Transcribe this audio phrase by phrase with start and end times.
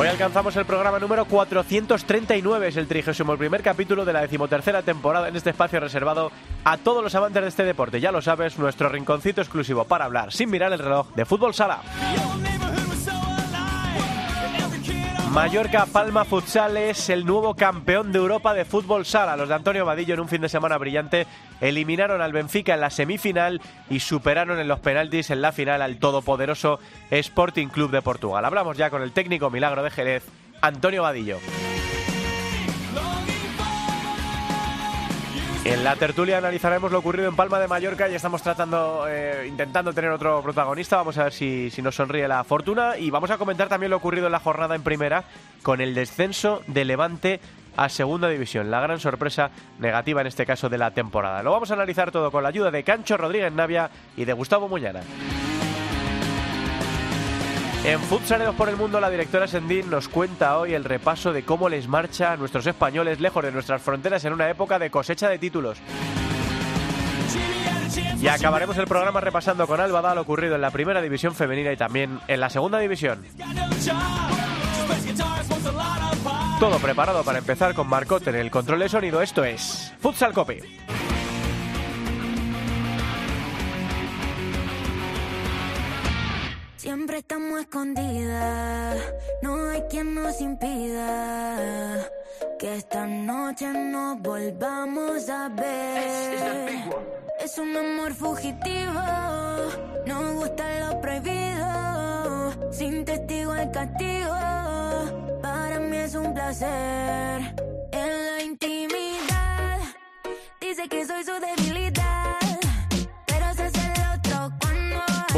[0.00, 5.28] Hoy alcanzamos el programa número 439, es el 31 primer capítulo de la decimotercera temporada
[5.28, 6.32] en este espacio reservado
[6.64, 8.00] a todos los amantes de este deporte.
[8.00, 11.82] Ya lo sabes, nuestro rinconcito exclusivo para hablar sin mirar el reloj de fútbol sala.
[15.32, 19.36] Mallorca Palma Futsal es el nuevo campeón de Europa de fútbol sala.
[19.36, 21.28] Los de Antonio Vadillo en un fin de semana brillante
[21.60, 25.98] eliminaron al Benfica en la semifinal y superaron en los penaltis en la final al
[25.98, 26.80] todopoderoso
[27.10, 28.44] Sporting Club de Portugal.
[28.44, 30.24] Hablamos ya con el técnico Milagro de Jerez,
[30.62, 31.38] Antonio Vadillo.
[35.62, 39.92] En la tertulia analizaremos lo ocurrido en Palma de Mallorca y estamos tratando, eh, intentando
[39.92, 40.96] tener otro protagonista.
[40.96, 43.98] Vamos a ver si, si nos sonríe la fortuna y vamos a comentar también lo
[43.98, 45.24] ocurrido en la jornada en primera
[45.62, 47.40] con el descenso de Levante
[47.76, 48.70] a Segunda División.
[48.70, 51.42] La gran sorpresa negativa en este caso de la temporada.
[51.42, 54.66] Lo vamos a analizar todo con la ayuda de Cancho Rodríguez Navia y de Gustavo
[54.66, 55.02] Muñana.
[57.84, 61.68] En Futsaleros por el Mundo, la directora Sendín nos cuenta hoy el repaso de cómo
[61.70, 65.38] les marcha a nuestros españoles lejos de nuestras fronteras en una época de cosecha de
[65.38, 65.78] títulos.
[68.20, 71.76] Y acabaremos el programa repasando con Alba lo ocurrido en la primera división femenina y
[71.76, 73.24] también en la segunda división.
[76.60, 79.22] Todo preparado para empezar con Marcot en el control de sonido.
[79.22, 80.58] Esto es Futsal Copy.
[87.20, 88.96] Estamos escondidas,
[89.42, 92.10] no hay quien nos impida
[92.58, 96.82] que esta noche nos volvamos a ver.
[97.44, 99.02] Es un amor fugitivo,
[100.06, 104.36] nos gusta lo prohibido, sin testigo el castigo,
[105.42, 107.54] para mí es un placer.
[107.92, 109.78] En la intimidad,
[110.58, 111.59] dice que soy su debilidad,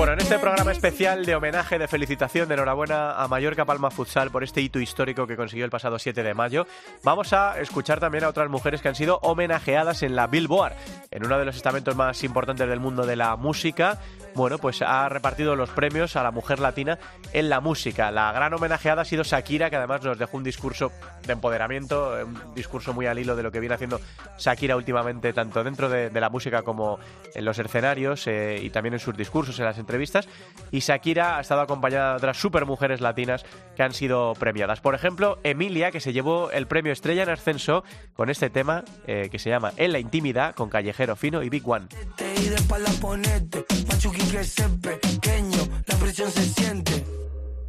[0.03, 4.33] Bueno, en este programa especial de homenaje, de felicitación, de enhorabuena a Mallorca Palma Futsal
[4.33, 6.67] por este hito histórico que consiguió el pasado 7 de mayo,
[7.05, 10.75] vamos a escuchar también a otras mujeres que han sido homenajeadas en la Billboard,
[11.13, 14.01] en uno de los estamentos más importantes del mundo de la música.
[14.35, 16.99] Bueno, pues ha repartido los premios a la mujer latina
[17.33, 18.11] en la música.
[18.11, 20.91] La gran homenajeada ha sido Shakira, que además nos dejó un discurso
[21.25, 24.01] de empoderamiento, un discurso muy al hilo de lo que viene haciendo
[24.37, 26.99] Shakira últimamente, tanto dentro de, de la música como
[27.35, 29.92] en los escenarios eh, y también en sus discursos, en las entrevistas.
[30.71, 33.45] Y Shakira ha estado acompañada de otras supermujeres latinas
[33.77, 34.81] que han sido premiadas.
[34.81, 39.29] Por ejemplo, Emilia, que se llevó el premio Estrella en Ascenso con este tema eh,
[39.31, 41.87] que se llama En la intimidad, con Callejero Fino y Big One.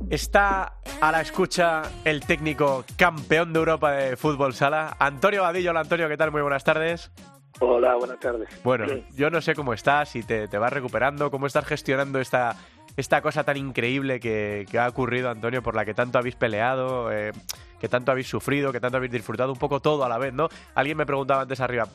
[0.10, 5.72] Está a la escucha el técnico campeón de Europa de fútbol sala, Antonio Vadillo.
[5.72, 6.32] Hola Antonio, ¿qué tal?
[6.32, 7.12] Muy buenas tardes.
[7.60, 8.50] Hola, buenas tardes.
[8.64, 12.56] Bueno, yo no sé cómo estás, si te, te vas recuperando, cómo estás gestionando esta,
[12.98, 17.12] esta cosa tan increíble que, que ha ocurrido, Antonio, por la que tanto habéis peleado,
[17.12, 17.32] eh,
[17.80, 20.48] que tanto habéis sufrido, que tanto habéis disfrutado, un poco todo a la vez, ¿no?
[20.76, 21.88] Alguien me preguntaba antes arriba.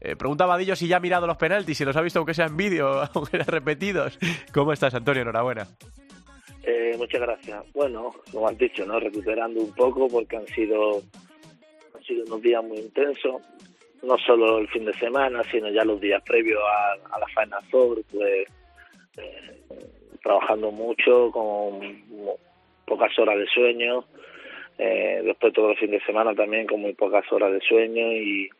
[0.00, 2.46] Eh, preguntaba Vadillo si ya ha mirado los penaltis, si los ha visto aunque sea
[2.46, 4.18] en vídeo, aunque sean repetidos.
[4.52, 5.22] ¿Cómo estás, Antonio?
[5.22, 5.66] Enhorabuena.
[6.64, 7.64] Eh, muchas gracias.
[7.72, 8.98] Bueno, como has dicho, ¿no?
[8.98, 11.02] Recuperando un poco porque han sido,
[11.94, 13.42] han sido unos días muy intensos.
[14.02, 18.02] No solo el fin de semana, sino ya los días previos a, la Final Four,
[18.10, 18.48] pues
[19.16, 19.62] eh,
[20.22, 22.02] trabajando mucho, con
[22.84, 24.04] pocas horas de sueño.
[24.78, 28.50] Eh, después todo el fin de semana también con muy pocas horas de sueño y,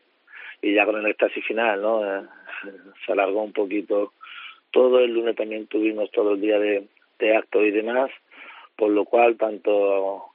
[0.61, 2.05] ya con el éxtasis final, ¿no?
[2.05, 2.25] Eh,
[3.05, 4.13] se alargó un poquito
[4.71, 4.99] todo.
[4.99, 6.87] El lunes también tuvimos todo el día de,
[7.19, 8.11] de actos y demás,
[8.77, 10.29] por lo cual tanto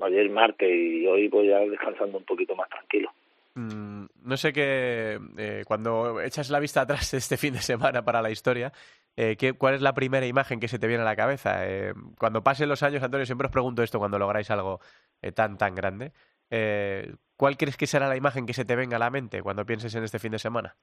[0.00, 3.10] ayer martes y hoy voy ya descansando un poquito más tranquilo.
[3.56, 8.20] Mm, no sé qué, eh, cuando echas la vista atrás este fin de semana para
[8.22, 8.72] la historia,
[9.16, 11.66] eh, ¿qué- ¿cuál es la primera imagen que se te viene a la cabeza?
[11.68, 14.80] Eh, cuando pasen los años, Antonio, siempre os pregunto esto cuando lográis algo
[15.22, 16.12] eh, tan, tan grande.
[16.50, 19.64] Eh, ¿Cuál crees que será la imagen que se te venga a la mente cuando
[19.64, 20.76] pienses en este fin de semana?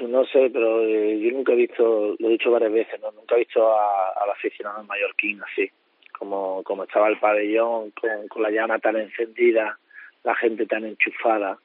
[0.00, 3.10] No sé, pero eh, yo nunca he visto, lo he dicho varias veces, ¿no?
[3.12, 5.70] nunca he visto a, al aficionado mallorquín así,
[6.18, 9.78] como, como estaba el pabellón, con, con la llama tan encendida,
[10.26, 11.56] la gente tan enchufada,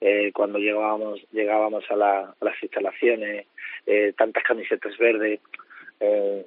[0.00, 3.46] eh, cuando llegábamos, llegábamos a, la, las instalaciones,
[3.86, 5.40] eh, tantas camisetas verdes.
[6.00, 6.44] Eh,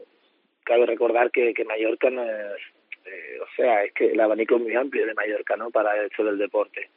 [0.63, 2.61] cabe recordar que, que Mallorca no es,
[3.05, 5.71] eh, o sea, es que el abanico es muy amplio de Mallorca, ¿no?
[5.71, 6.89] Para esto del deporte.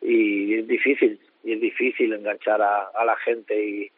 [0.00, 3.90] y es difícil, y es difícil enganchar a, a la gente y,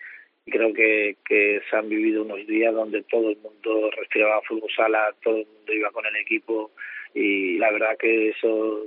[0.49, 5.12] creo que, que se han vivido unos días donde todo el mundo respiraba fútbol sala,
[5.20, 6.70] todo el mundo iba con el equipo
[7.14, 8.87] y la verdad que eso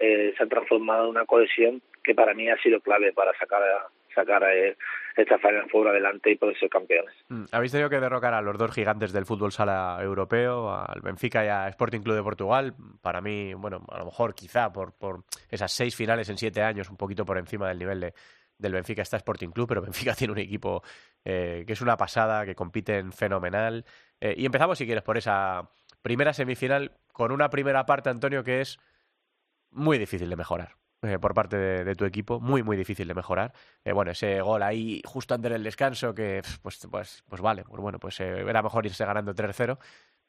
[0.00, 3.62] eh, se ha transformado en una cohesión que para mí ha sido clave para sacar
[4.14, 4.76] sacar eh,
[5.16, 7.14] esta Final Four adelante y poder ser campeones.
[7.28, 11.44] Mm, Habéis tenido que derrocar a los dos gigantes del fútbol sala europeo, al Benfica
[11.44, 12.74] y a Sporting Club de Portugal.
[13.02, 16.90] Para mí, bueno, a lo mejor quizá por, por esas seis finales en siete años,
[16.90, 18.14] un poquito por encima del nivel de,
[18.58, 20.82] del Benfica está Sporting Club, pero Benfica tiene un equipo
[21.24, 23.84] eh, que es una pasada, que compiten fenomenal.
[24.20, 25.70] Eh, y empezamos, si quieres, por esa
[26.02, 28.78] primera semifinal, con una primera parte, Antonio, que es
[29.70, 30.80] muy difícil de mejorar.
[31.02, 33.54] Eh, por parte de, de, tu equipo, muy, muy difícil de mejorar.
[33.84, 37.80] Eh, bueno, ese gol ahí justo antes del descanso, que pues, pues, pues vale, pues
[37.80, 39.78] bueno, pues eh, era mejor irse ganando 3-0,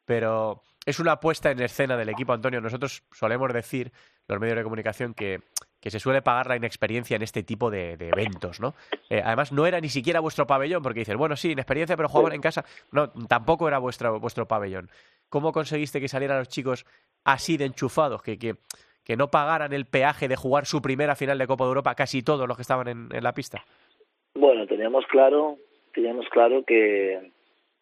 [0.05, 2.61] pero es una puesta en escena del equipo, Antonio.
[2.61, 3.91] Nosotros solemos decir,
[4.29, 5.41] los medios de comunicación, que,
[5.81, 8.73] que se suele pagar la inexperiencia en este tipo de, de eventos, ¿no?
[9.09, 12.41] Además, no era ni siquiera vuestro pabellón, porque dices, bueno, sí, inexperiencia, pero jugaban en
[12.41, 12.63] casa.
[12.91, 14.89] No, tampoco era vuestro, vuestro pabellón.
[15.27, 16.85] ¿Cómo conseguiste que salieran los chicos
[17.25, 18.21] así de enchufados?
[18.21, 18.55] Que, que,
[19.03, 22.21] que no pagaran el peaje de jugar su primera final de Copa de Europa casi
[22.23, 23.63] todos los que estaban en, en la pista?
[24.35, 25.57] Bueno, teníamos claro,
[25.93, 27.31] teníamos claro que,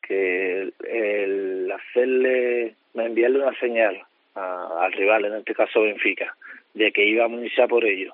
[0.01, 4.01] que el, el hacerle, enviarle una señal
[4.35, 6.35] a, al rival, en este caso Benfica,
[6.73, 8.13] de que íbamos a por ello,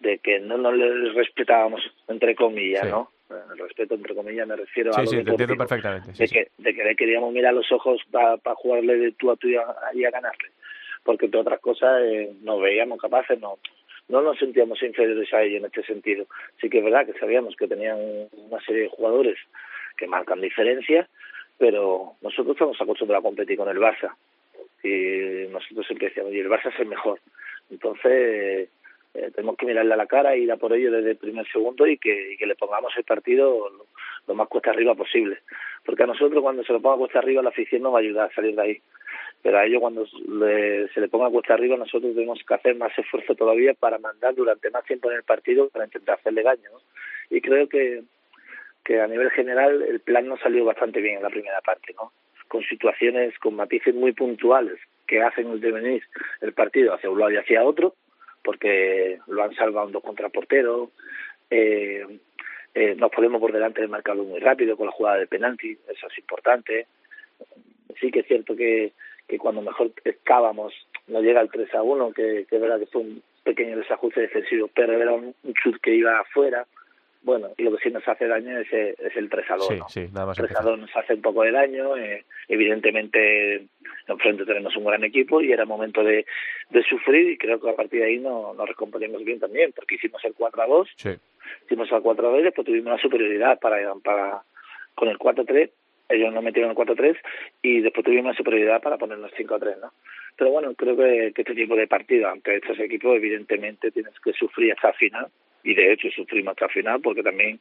[0.00, 2.90] de que no nos le respetábamos, entre comillas, Sí.
[2.90, 3.10] ¿no?
[3.50, 6.14] El respeto, entre comillas, me refiero a lo sí, te entiendo perfectamente.
[6.14, 9.36] sí, de, que, de que le queríamos mirar los ojos para jugarle de tú a
[9.36, 9.64] tú y a,
[9.94, 10.50] y a ganarle.
[11.04, 13.58] Porque entre otras cosas eh, nos veíamos capaces, no,
[14.08, 16.26] no nos sentíamos inferiores a ellos en este sentido.
[16.60, 17.98] Sí que es verdad que sabíamos que tenían
[18.32, 19.38] una serie de jugadores
[19.96, 21.08] que marcan diferencias,
[21.58, 24.14] pero nosotros estamos acostumbrados a competir con el Barça.
[24.82, 27.20] Y nosotros siempre decíamos, y el Barça es el mejor.
[27.70, 28.68] Entonces,
[29.14, 31.86] eh, tenemos que mirarle a la cara, ir a por ello desde el primer segundo
[31.86, 33.86] y que, y que le pongamos el partido lo,
[34.26, 35.38] lo más cuesta arriba posible.
[35.84, 38.30] Porque a nosotros cuando se lo ponga cuesta arriba la afición nos va a ayudar
[38.30, 38.82] a salir de ahí.
[39.42, 42.96] Pero a ellos cuando le- se le ponga cuesta arriba nosotros tenemos que hacer más
[42.98, 46.70] esfuerzo todavía para mandar durante más tiempo en el partido para intentar hacerle daño.
[46.72, 46.80] ¿no?
[47.30, 48.02] Y creo que,
[48.84, 52.12] que a nivel general el plan nos salió bastante bien en la primera parte, ¿no?
[52.48, 56.02] con situaciones, con matices muy puntuales que hacen devenir
[56.40, 57.94] el partido hacia un lado y hacia otro,
[58.42, 60.90] porque lo han salvado dos contraporteros,
[61.50, 62.06] eh,
[62.74, 66.06] eh, nos ponemos por delante del marcador muy rápido con la jugada de penalti, eso
[66.06, 66.86] es importante.
[68.00, 68.92] Sí que es cierto que,
[69.28, 70.72] que cuando mejor estábamos
[71.06, 74.22] nos llega el 3 a 1, que, que es verdad que fue un pequeño desajuste
[74.22, 76.66] defensivo, pero era un, un chut que iba afuera.
[77.22, 79.66] Bueno, y lo que sí nos hace daño es, el- es el 3 a 2.
[79.68, 79.88] Sí, ¿no?
[79.88, 80.64] sí, nada más 3 a empezar.
[80.64, 81.96] 2 nos hace un poco de daño.
[81.96, 83.66] eh, evidentemente,
[84.08, 86.26] enfrente tenemos un gran equipo y era momento de,
[86.70, 87.30] de sufrir.
[87.30, 90.34] Y creo que a partir de ahí no, nos recomponemos bien también, porque hicimos el
[90.34, 91.10] 4 a 2, Sí,
[91.66, 94.42] hicimos el 4 a 2 y después tuvimos la superioridad para, para
[94.94, 95.70] con el 4 a 3.
[96.08, 97.16] Ellos nos metieron el 4 a 3
[97.62, 99.92] y después tuvimos la superioridad para ponernos 5 a 3, ¿no?
[100.36, 104.32] Pero bueno, creo que, que este tipo de partido ante estos equipos, evidentemente tienes que
[104.32, 105.26] sufrir hasta el final
[105.62, 107.58] y de hecho sufrimos hasta el final porque también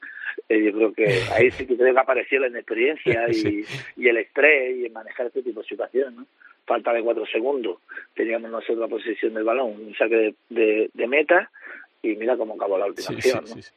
[0.49, 3.63] eh, yo creo que ahí sí que creo que apareció la inexperiencia y, Sí.
[3.97, 6.25] y el estrés y en manejar este tipo de situaciones, ¿no?
[6.65, 7.77] Falta de cuatro segundos,
[8.15, 11.51] teníamos nosotros la posición del balón, un saque de, de, de meta
[12.01, 13.47] y mira cómo acabó la última sí, acción, ¿no?
[13.47, 13.71] sí, sí.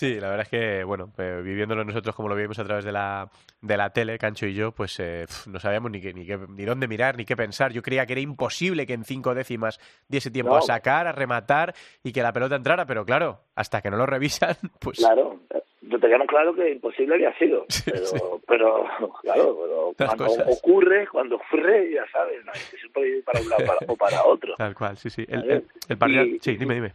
[0.00, 2.90] Sí, la verdad es que, bueno, eh, viviéndolo nosotros como lo vivimos a través de
[2.92, 3.28] la,
[3.60, 6.38] de la tele, Cancho y yo, pues eh, pf, no sabíamos ni, qué, ni, qué,
[6.48, 7.70] ni dónde mirar, ni qué pensar.
[7.70, 9.78] Yo creía que era imposible que en cinco décimas
[10.08, 10.56] diese tiempo No.
[10.56, 14.06] a sacar, a rematar y que la pelota entrara, pero claro, hasta que no lo
[14.06, 14.96] revisan, pues...
[15.00, 15.38] Claro,
[15.82, 18.18] lo teníamos claro que imposible había sido, pero, sí.
[18.48, 18.84] pero
[19.20, 20.48] claro, pero Las cuando cosas.
[20.48, 24.24] ocurre, cuando ocurre, ya sabes, no, se puede ir para un lado para- o para
[24.24, 24.54] otro.
[24.56, 25.26] Tal cual, sí, sí.
[25.28, 26.24] El, el- el partido...
[26.40, 26.94] Sí, dime, dime.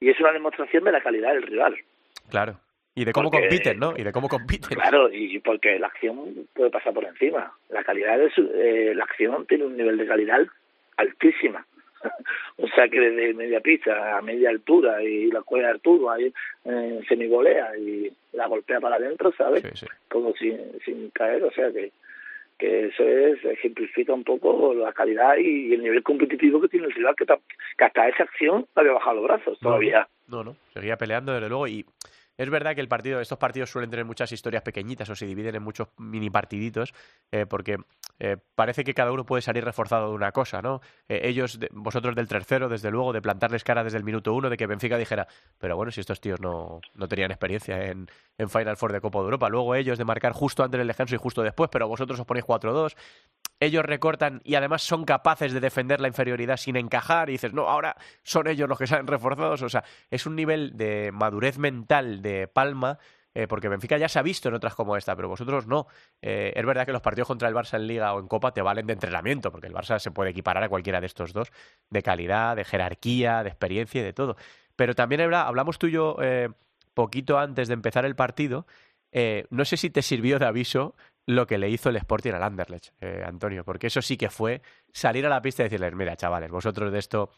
[0.00, 1.76] Y es una demostración de la calidad del rival.
[2.32, 2.58] Claro.
[2.94, 3.94] Y de cómo Porque- compiten, ¿no?
[3.96, 4.70] Y de cómo compiten.
[4.78, 7.52] Claro, y porque la acción puede pasar por encima.
[7.68, 10.40] La calidad de su, eh, la acción tiene un nivel de calidad
[10.96, 11.66] altísima.
[12.56, 16.32] o sea que desde media pista a media altura y la cuelga de Arturo ahí
[16.64, 19.62] eh, semivolea y la golpea para adentro, ¿sabes?
[19.62, 19.86] Sí, sí.
[20.08, 21.92] Como sin, sin caer, o sea que
[22.58, 26.92] que eso es ejemplifica un poco la calidad y el nivel competitivo que tiene el
[26.92, 27.38] rival que, ta-
[27.76, 30.06] que hasta esa acción había bajado los brazos No, todavía.
[30.28, 31.84] No, no, seguía peleando desde luego y
[32.36, 35.54] es verdad que el partido, estos partidos suelen tener muchas historias pequeñitas o se dividen
[35.54, 36.94] en muchos mini partiditos
[37.30, 37.78] eh, porque
[38.18, 40.80] eh, parece que cada uno puede salir reforzado de una cosa, ¿no?
[41.08, 44.56] Eh, ellos, vosotros del tercero, desde luego, de plantarles cara desde el minuto uno, de
[44.56, 45.26] que Benfica dijera,
[45.58, 48.08] pero bueno, si estos tíos no, no tenían experiencia en,
[48.38, 51.14] en Final Four de Copa de Europa, luego ellos de marcar justo antes del descanso
[51.14, 52.94] y justo después, pero vosotros os ponéis 4-2
[53.60, 57.68] ellos recortan y además son capaces de defender la inferioridad sin encajar y dices, no,
[57.68, 59.62] ahora son ellos los que salen reforzados.
[59.62, 62.98] O sea, es un nivel de madurez mental de Palma.
[63.34, 65.86] Eh, porque Benfica ya se ha visto en otras como esta, pero vosotros no.
[66.20, 68.60] Eh, es verdad que los partidos contra el Barça en Liga o en Copa te
[68.60, 71.50] valen de entrenamiento, porque el Barça se puede equiparar a cualquiera de estos dos,
[71.88, 74.36] de calidad, de jerarquía, de experiencia y de todo.
[74.76, 76.50] Pero también hablamos tú y yo eh,
[76.92, 78.66] poquito antes de empezar el partido.
[79.50, 80.94] no sé si te sirvió de aviso
[81.26, 84.60] lo que le hizo el Sporting al Anderlecht, eh, Antonio, porque eso sí que fue
[84.92, 87.30] salir a la pista y decirles, mira, chavales, vosotros de esto,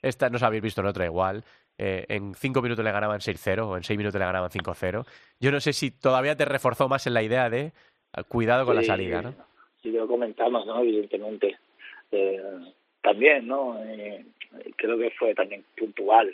[0.00, 1.44] esta no os habéis visto en otra igual,
[1.78, 5.04] eh, en cinco minutos le ganaban 6-0 o en seis minutos le ganaban 5-0.
[5.40, 7.72] Yo no sé si todavía te reforzó más en la idea de
[8.12, 9.34] ah, cuidado con la salida, ¿no?
[9.82, 10.80] Sí, lo comentamos, ¿no?
[10.80, 11.58] Evidentemente.
[12.12, 12.40] Eh,
[13.00, 13.80] también, ¿no?
[14.76, 16.32] creo que fue también puntual.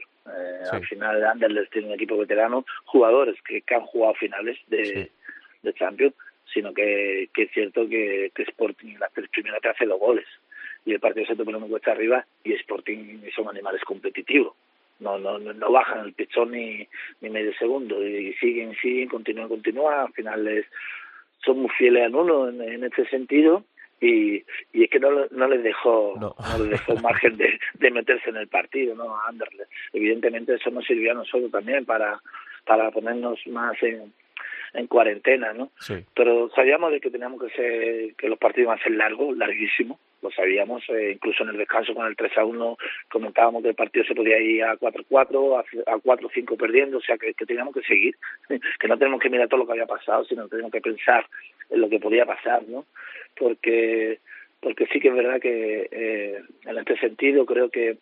[0.70, 5.10] Al final, Anderlecht tiene un equipo veterano, jugadores que, han jugado finales de,
[5.62, 6.14] de Champions
[6.52, 10.26] sino que, que es cierto que, que Sporting la primera te hace dos goles
[10.84, 14.54] y el partido se te pone muy cuesta arriba y Sporting son animales competitivos.
[15.00, 16.86] No, no, no bajan el pichón ni,
[17.20, 20.06] ni medio segundo y siguen, siguen, continúan, continúan.
[20.06, 20.66] Al final
[21.44, 23.64] son muy fieles a uno en, en este sentido
[24.00, 26.34] y, y es que no, no les dejó no.
[26.58, 30.84] les dejó margen de, de meterse en el partido no a Anderlecht evidentemente eso nos
[30.84, 32.20] sirvió a nosotros también para
[32.64, 34.12] para ponernos más en,
[34.74, 35.70] en cuarentena, ¿no?
[36.14, 39.98] Pero sabíamos de que teníamos que ser, que los partidos iban a ser largos, larguísimos,
[40.22, 42.76] lo sabíamos, eh, incluso en el descanso con el 3 a 1
[43.10, 47.34] comentábamos que el partido se podía ir a 4-4, a, 4-5 perdiendo, o sea que,
[47.34, 48.16] que teníamos que seguir,
[48.80, 51.24] que no tenemos que mirar todo lo que había pasado, sino que tenemos que pensar
[51.70, 52.84] en lo que podía pasar, ¿no?
[53.36, 54.18] Porque
[54.60, 57.98] porque sí que es verdad que eh, en este sentido creo que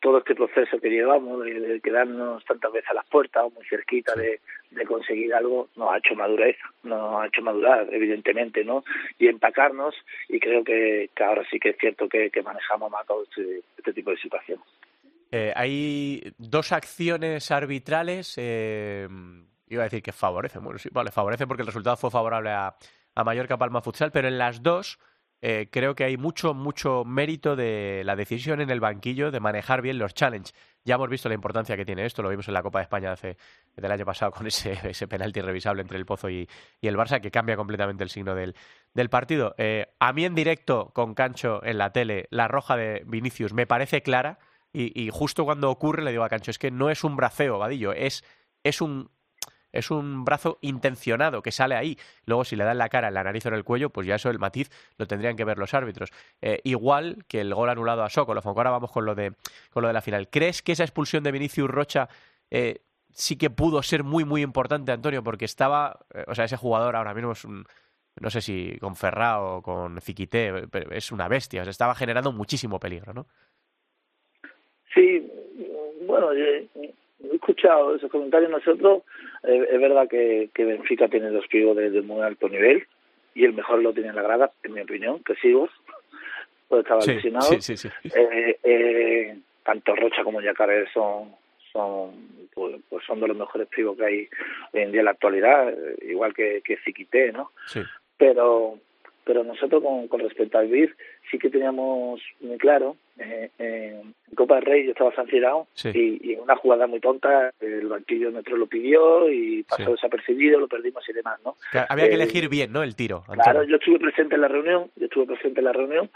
[0.00, 4.14] todo este proceso que llevamos de, quedarnos tantas veces a las puertas o muy cerquita
[4.14, 4.40] de,
[4.86, 8.84] conseguir algo nos ha hecho madurez, nos ha hecho madurar, evidentemente, ¿no?
[9.18, 9.94] Y empacarnos
[10.28, 14.10] y creo que, ahora sí que es cierto que, manejamos más todo este, este tipo
[14.10, 14.64] de situaciones.
[15.30, 19.08] Eh, hay dos acciones arbitrales, eh,
[19.68, 22.74] iba a decir que favorecen, bueno, sí, vale, favorecen porque el resultado fue favorable a,
[23.14, 24.98] a Mallorca Palma Futsal, pero en las dos
[25.40, 29.82] eh, creo que hay mucho, mucho mérito de la decisión en el banquillo de manejar
[29.82, 30.54] bien los challenges.
[30.84, 33.12] Ya hemos visto la importancia que tiene esto, lo vimos en la Copa de España
[33.12, 33.36] hace,
[33.76, 36.48] del año pasado con ese, ese penalti irrevisable entre el Pozo y,
[36.82, 38.56] el Barça, que cambia completamente el signo del,
[38.94, 39.54] del partido.
[39.58, 43.66] Eh, a mí en directo, con Cancho en la tele, la roja de Vinicius me
[43.66, 44.38] parece clara,
[44.72, 47.58] y, y justo cuando ocurre le digo a Cancho, es que no es un braceo,
[47.58, 48.24] Vadillo, es,
[48.64, 49.10] es un
[49.72, 51.98] es un brazo intencionado que sale ahí.
[52.24, 54.30] Luego, si le dan la cara, la nariz o en el cuello, pues ya eso,
[54.30, 56.10] el matiz, lo tendrían que ver los árbitros.
[56.40, 58.46] Eh, igual que el gol anulado a Sokolov.
[58.46, 59.32] Ahora vamos con lo, de,
[59.70, 60.28] con lo de la final.
[60.28, 62.08] ¿Crees que esa expulsión de Vinicius Rocha
[62.50, 65.22] eh, sí que pudo ser muy, muy importante, Antonio?
[65.22, 67.64] Porque estaba, eh, o sea, ese jugador ahora mismo es un,
[68.20, 71.62] no sé si con Ferrao o con Ziquité, pero es una bestia.
[71.62, 73.26] O sea, estaba generando muchísimo peligro, ¿no?
[74.94, 75.30] Sí,
[76.06, 76.30] bueno,
[77.22, 78.50] he escuchado esos comentarios.
[78.50, 79.02] Nosotros,
[79.44, 82.86] eh, es verdad que, que Benfica tiene dos pibos de, muy alto nivel
[83.34, 85.68] y el mejor lo tiene en la grada, en mi opinión, que sigo,
[86.68, 87.18] pues estaba sí,
[87.60, 91.34] Sí, sí, eh, eh, tanto Rocha como Yacaré son
[91.72, 92.10] son
[92.54, 94.28] pues, pues, son de los mejores pibos que hay
[94.72, 95.72] hoy en día en la actualidad,
[96.02, 97.52] igual que, que Ziquité, ¿no?
[97.66, 97.80] Sí.
[98.16, 98.78] Pero
[99.28, 100.90] pero nosotros con, con respecto al BIF
[101.30, 106.40] sí que teníamos muy claro, eh, en Copa del Rey yo estaba sancionado y, en
[106.40, 111.12] una jugada muy tonta el banquillo nuestro lo pidió y pasó desapercibido, lo perdimos y
[111.12, 111.56] demás, ¿no?
[111.88, 112.82] había que eh, elegir bien, ¿no?
[112.82, 113.24] El tiro.
[113.42, 116.10] Claro, yo estuve presente en la reunión, yo estuve presente en la reunión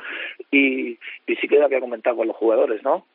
[0.51, 3.07] y, y sí que lo había comentado con los jugadores, ¿no?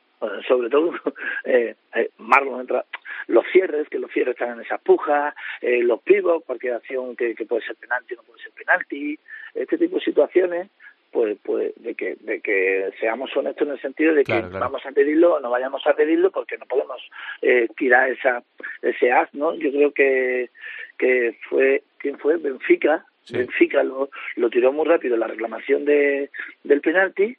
[0.48, 0.92] sobre todo
[1.46, 2.86] eh, eh, Marlon entra
[3.28, 7.36] los cierres que los cierres están en esa puja eh, los pivos cualquier acción que,
[7.36, 9.20] que puede ser penalti no puede ser penalti
[9.54, 10.70] este tipo de situaciones
[11.18, 14.92] pues pues de que de que seamos honestos en el sentido de que vamos a
[14.92, 17.02] pedirlo o no vayamos a pedirlo porque no podemos
[17.42, 18.44] eh, tirar esa
[18.84, 20.52] ese as no yo creo que
[20.96, 23.04] que fue quién fue Benfica.
[23.32, 26.30] Benfica lo, lo tiró muy rápido la reclamación de
[26.64, 27.36] del penalti.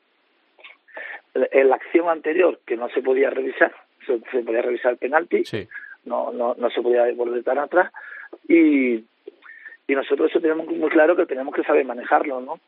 [1.34, 3.72] En la acción anterior que no se podía revisar
[4.04, 5.44] se, podía revisar el penalti.
[6.04, 7.92] No no no se podía volver tan atrás.
[8.48, 9.04] Y
[9.86, 12.58] y nosotros eso tenemos muy claro que tenemos que saber manejarlo, ¿no?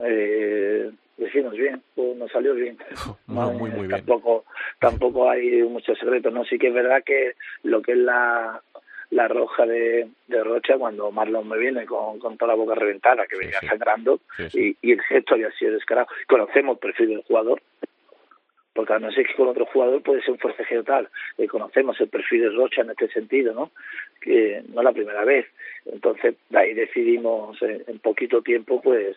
[0.00, 2.78] Eh, decimos bien, pues nos salió bien.
[3.26, 3.90] muy, muy, bien.
[3.90, 4.44] Tampoco,
[4.78, 6.44] tampoco hay muchos secretos, ¿no?
[6.44, 8.62] Sí que es verdad que lo que es la,
[9.10, 13.26] la roja de, de Rocha, cuando Marlon me viene con, con toda la boca reventada,
[13.26, 14.20] que venía sangrando,
[14.52, 16.08] Y, y el gesto había sido descarado.
[16.26, 17.60] Conocemos el perfil del jugador,
[18.78, 21.08] porque a no ser que con otro jugador puede ser un forcejeo tal.
[21.36, 23.72] Eh, conocemos el perfil de Rocha en este sentido, ¿no?
[24.20, 25.46] Que no es la primera vez.
[25.84, 29.16] Entonces, de ahí decidimos en, poquito tiempo, pues,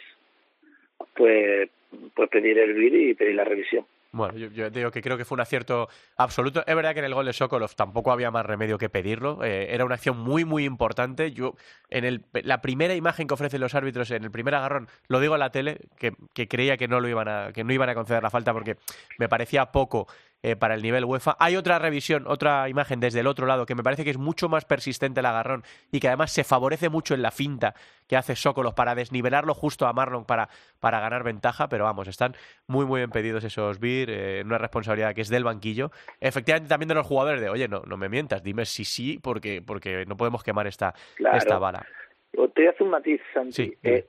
[1.15, 1.69] pues,
[2.13, 3.85] pues pedir el vídeo y pedir la revisión.
[4.13, 6.63] Bueno, yo, digo que creo que fue un acierto absoluto.
[6.67, 9.41] Es verdad que en el gol de Sokolov tampoco había más remedio que pedirlo.
[9.41, 11.31] Eh, era una acción muy, muy importante.
[11.31, 11.55] Yo,
[11.89, 15.35] en el, la primera imagen que ofrecen los árbitros en el primer agarrón, lo digo
[15.35, 17.95] en la tele, que, que creía que no lo iban a, que no iban a
[17.95, 18.75] conceder la falta porque
[19.17, 20.07] me parecía poco
[20.43, 21.37] eh, para el nivel UEFA.
[21.39, 24.49] Hay otra revisión, otra imagen desde el otro lado que me parece que es mucho
[24.49, 27.75] más persistente el agarrón y que además se favorece mucho en la finta
[28.07, 32.35] que hace Sokolos para desnivelarlo justo a Marlon para, para ganar ventaja, pero vamos, están
[32.65, 35.91] muy muy bien pedidos esos BIR, eh, una responsabilidad que es del banquillo.
[36.19, 39.61] Efectivamente también de los jugadores de, oye, no, no me mientas, dime si sí, porque,
[39.61, 40.93] porque no podemos quemar esta,
[41.33, 41.85] esta bala.
[42.31, 43.73] Te voy a hacer un matiz, Santi.
[43.83, 44.07] Eh,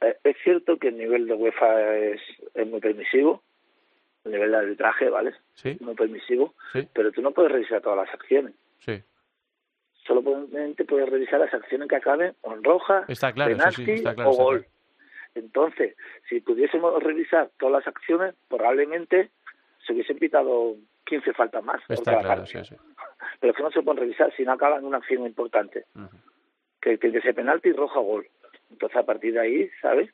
[0.00, 2.20] es cierto que el nivel de UEFA es,
[2.54, 3.42] es muy permisivo,
[4.24, 5.34] el nivel de arbitraje, ¿vale?
[5.54, 5.76] Sí.
[5.80, 6.54] Muy permisivo,
[6.92, 8.54] pero tú no puedes revisar todas las acciones.
[8.78, 9.02] Sí.
[10.06, 14.66] Solamente puedes revisar las acciones que acaben en roja, está claro, penalti o gol.
[15.34, 15.96] Entonces,
[16.28, 19.30] si pudiésemos revisar todas las acciones, probablemente
[19.84, 20.76] se hubiesen pitado
[21.06, 21.82] 15 faltas más.
[21.88, 22.76] Está claro, sí, sí.
[23.40, 25.84] Pero es que no se pueden revisar si no acaban en una acción importante.
[26.80, 28.28] que, que, que ese penalti roja o gol.
[28.70, 30.10] Entonces, a partir de ahí, ¿sabes?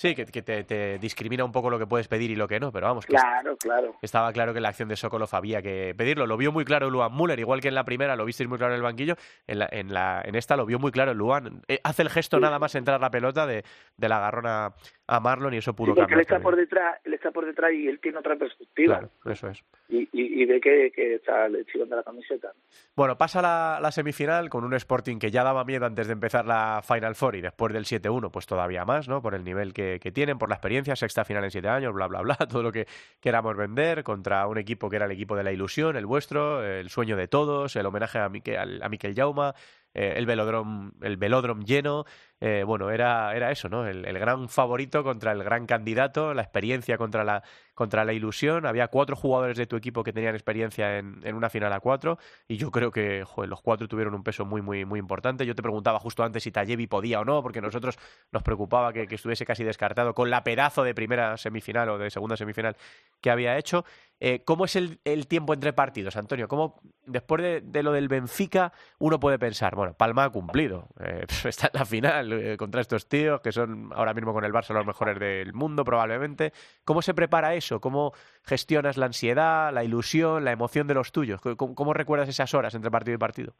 [0.00, 2.86] Sí, que, te, discrimina un poco lo que puedes pedir y lo que no, pero
[2.86, 3.04] vamos.
[3.04, 3.96] claro, claro.
[4.00, 6.26] Estaba claro que en la acción de Sokolov había que pedirlo.
[6.26, 8.72] Lo vio muy claro Luan Müller, igual que en la primera lo visteis muy claro
[8.72, 9.16] en el banquillo.
[9.46, 11.60] En, la, en, la, en esta lo vio muy claro Luan.
[11.68, 13.62] Eh, hace el gesto nada más entrar la pelota de,
[13.98, 14.72] de la garrona
[15.10, 17.72] a Marlon y eso pudo sí, porque Él está, por detrás, él está por detrás
[17.72, 18.98] y él tiene otra perspectiva.
[18.98, 19.64] Claro, eso es.
[19.88, 22.52] Y, y, ve que, que, está el de la camiseta.
[22.94, 26.46] Bueno, pasa la, la, semifinal con un Sporting que ya daba miedo antes de empezar
[26.46, 29.20] la Final Four y después del 7-1, pues todavía más, ¿no?
[29.20, 32.06] Por el nivel que, que, tienen, por la experiencia, sexta final en siete años, bla,
[32.06, 32.86] bla, bla, todo lo que
[33.20, 36.88] queramos vender contra un equipo que era el equipo de la ilusión, el vuestro, el
[36.88, 39.54] sueño de todos, el homenaje a Miquel, a Miquel Jauma,
[39.92, 42.04] eh, el velódromo el velódromo lleno,
[42.42, 43.86] eh, bueno, era, era eso, ¿no?
[43.86, 47.42] El, gran favorito contra el gran candidato, la experiencia contra la,
[47.74, 48.64] contra la ilusión.
[48.64, 52.18] Había cuatro jugadores de tu equipo que tenían experiencia en, en una final a cuatro
[52.48, 55.44] y yo creo que los cuatro tuvieron un peso muy, muy, muy importante.
[55.44, 57.98] Yo te preguntaba justo antes si Tallevi podía o no, porque nosotros
[58.32, 62.08] nos preocupaba que, que estuviese casi descartado con la pedazo de primera semifinal o de
[62.08, 62.74] segunda semifinal
[63.20, 63.84] que había hecho.
[64.22, 66.46] Eh, ¿Cómo es el, el, tiempo entre partidos, Antonio?
[66.46, 71.24] ¿Cómo, después de, de, lo del Benfica, uno puede pensar, bueno, Palma ha cumplido, eh,
[71.44, 74.74] está en la final, eh, contra estos tíos que son ahora mismo con el Barça
[74.74, 76.52] los mejores del mundo probablemente.
[76.84, 77.80] ¿Cómo se prepara eso?
[77.80, 78.12] ¿Cómo
[78.44, 81.40] gestionas la ansiedad, la ilusión, la emoción de los tuyos?
[81.40, 83.52] ¿Cómo, recuerdas esas horas entre partido y partido?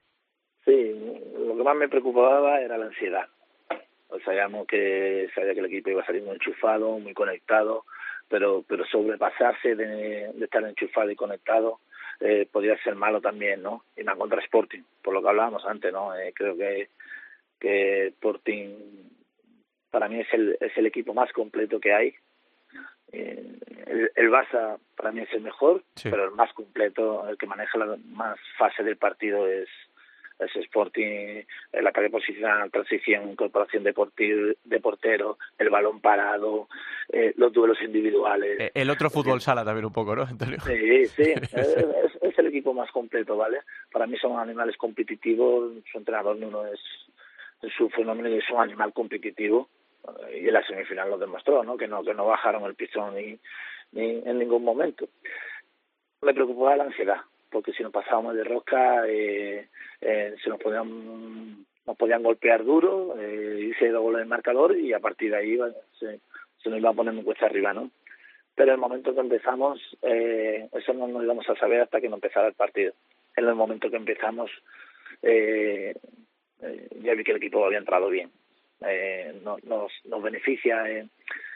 [0.65, 0.95] Sí,
[1.47, 3.27] lo que más me preocupaba era la ansiedad.
[4.25, 7.85] Sabíamos que sabía que el equipo iba a salir muy enchufado, muy conectado,
[8.29, 11.81] pero pero sobrepasarse de, de estar enchufado y conectado
[12.21, 13.85] eh, podría ser malo también, ¿no?
[13.97, 16.15] Y más contra Sporting, por lo que hablábamos antes, ¿no?
[16.15, 16.91] Eh, creo que
[17.61, 18.75] que Sporting
[19.91, 22.15] para mí es el, es el equipo más completo que hay.
[23.13, 27.47] Eh, el, el Barça para mí es el mejor, pero el más completo, el que
[27.47, 29.69] maneja la más fase del partido es,
[30.39, 31.43] es Sporting,
[31.73, 36.69] la calle posicional, transición, incorporación de, portir, de portero, el balón parado,
[37.13, 38.61] eh, los duelos individuales.
[38.61, 40.59] Eh, el otro fútbol sala también un poco, ¿no, Antonio?
[40.61, 41.55] Sí, sí, es,
[42.23, 43.59] es, el equipo más completo, ¿vale?
[43.93, 46.81] Para mí son animales competitivos, su entrenador no es
[47.77, 49.69] su fenómeno es un animal competitivo
[50.33, 51.77] y en la semifinal lo demostró, ¿no?
[51.77, 53.39] Que no que no bajaron el pistón ni,
[53.93, 55.09] ni en ningún momento.
[56.23, 57.21] Me preocupaba la ansiedad,
[57.51, 59.69] porque si nos pasábamos de rosca eh,
[60.01, 64.93] eh, se nos podían nos podían golpear duro, eh, hice dos goles de marcador y
[64.93, 65.59] a partir de ahí
[65.99, 66.21] se,
[66.63, 67.91] se nos iba a poner muy cuesta arriba, ¿no?
[68.55, 72.09] Pero en el momento que empezamos, eh, eso no nos íbamos a saber hasta que
[72.09, 72.93] no empezara el partido.
[73.35, 74.51] En el momento que empezamos,
[75.23, 75.95] eh,
[76.63, 78.31] eh, ya vi que el equipo había entrado bien.
[78.87, 79.63] Eh, nos,
[80.05, 81.07] nos beneficia, eh,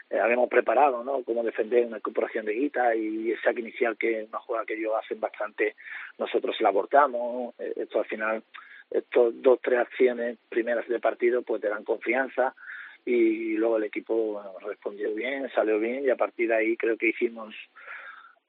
[0.09, 1.23] eh, habíamos preparado ¿no?
[1.23, 4.75] cómo defender una incorporación de guita y el saque inicial que es una jugada que
[4.75, 5.75] ellos hacen bastante,
[6.19, 7.55] nosotros la abortamos.
[7.59, 8.43] Eh, esto al final,
[8.91, 12.53] estos dos, tres acciones primeras de partido pues te dan confianza
[13.03, 17.09] y luego el equipo respondió bien, salió bien y a partir de ahí creo que
[17.09, 17.55] hicimos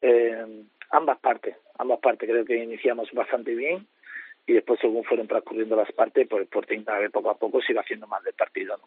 [0.03, 3.87] eh, ambas partes, ambas partes creo que iniciamos bastante bien
[4.47, 7.83] y después según fueron transcurriendo las partes, pues por vez poco a poco se iba
[7.83, 8.79] haciendo más del partido.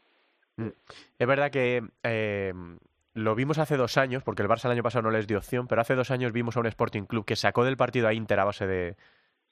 [0.55, 0.69] Mm.
[1.17, 2.53] Es verdad que eh,
[3.13, 5.67] lo vimos hace dos años, porque el Barça el año pasado no les dio opción,
[5.67, 8.39] pero hace dos años vimos a un Sporting Club que sacó del partido a Inter
[8.39, 8.95] a base de,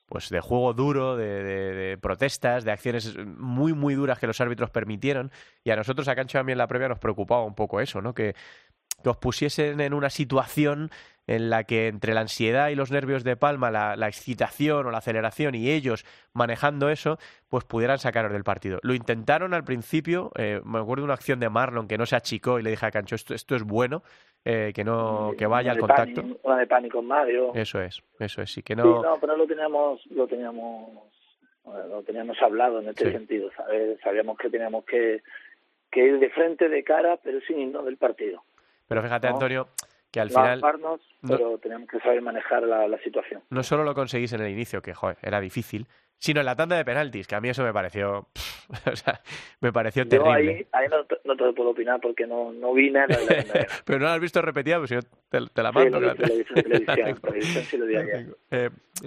[0.06, 5.32] pues de juego duro, de, protestas, de acciones muy, muy duras que los árbitros permitieron.
[5.64, 8.14] Y a nosotros a Cancho también en la previa nos preocupaba un poco eso, ¿no?
[8.14, 8.34] Que,
[9.04, 10.90] que os pusiesen en una situación
[11.28, 15.00] en la que entre la ansiedad y los nervios de Palma, la, excitación o la
[15.00, 18.80] aceleración y ellos manejando eso, pues pudieran sacarnos del partido.
[18.82, 22.16] Lo intentaron al principio, eh, me acuerdo de una acción de Marlon que no se
[22.16, 24.04] achicó y le dije a Cancho, esto, esto es bueno,
[24.46, 26.24] eh, que no que vaya al contacto.
[26.44, 27.52] una de pánico en Mario.
[27.54, 28.84] Eso es, eso es, sí que no.
[28.84, 30.90] Sí, no, pero lo teníamos, lo teníamos,
[31.66, 33.50] lo teníamos hablado en este sentido.
[34.02, 35.22] Sabíamos que teníamos que,
[35.92, 38.44] que ir de frente, de cara, pero sin irnos del partido.
[38.88, 39.68] Pero fíjate, Antonio,
[40.18, 40.62] que al final...
[41.28, 43.44] pero teníamos que saber manejar la, la, situación.
[43.50, 45.88] No solo lo conseguís en el inicio, que joder, era difícil,
[46.20, 48.28] sino en la tanda de penaltis, que a mí eso me pareció,
[48.92, 49.22] o sea,
[49.62, 50.68] me pareció terrible.
[50.72, 53.08] Ahí, no, no, te puedo opinar porque no, no vi nada.
[53.86, 55.00] Pero no lo has visto repetida, pues yo
[55.30, 56.00] te, la mando.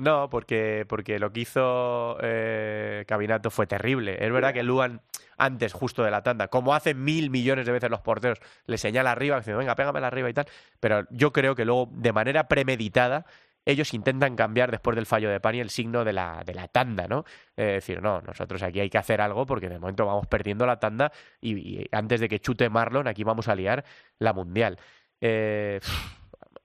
[0.00, 4.24] no, porque, porque lo que hizo eh, Cabinato fue terrible.
[4.24, 5.00] Es verdad que Luan,
[5.36, 9.10] antes justo de la tanda, como hace mil millones de veces los porteros, le señala
[9.10, 10.46] arriba, diciendo, venga, pégamela arriba y tal,
[10.78, 13.26] pero yo creo que luego, de manera premeditada,
[13.64, 17.06] ellos intentan cambiar después del fallo de Pani el signo de la, de la tanda,
[17.06, 17.24] ¿no?
[17.56, 20.78] Es decir, no, nosotros aquí hay que hacer algo porque de momento vamos perdiendo la
[20.78, 23.84] tanda y, antes de que chute Marlon aquí vamos a liar
[24.18, 24.78] la mundial.
[25.20, 25.80] Eh,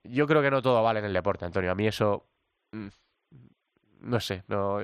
[0.04, 1.70] yo creo que no todo vale en el deporte, Antonio.
[1.70, 2.26] A mí eso,
[2.72, 2.88] mm,
[4.00, 4.80] no sé, no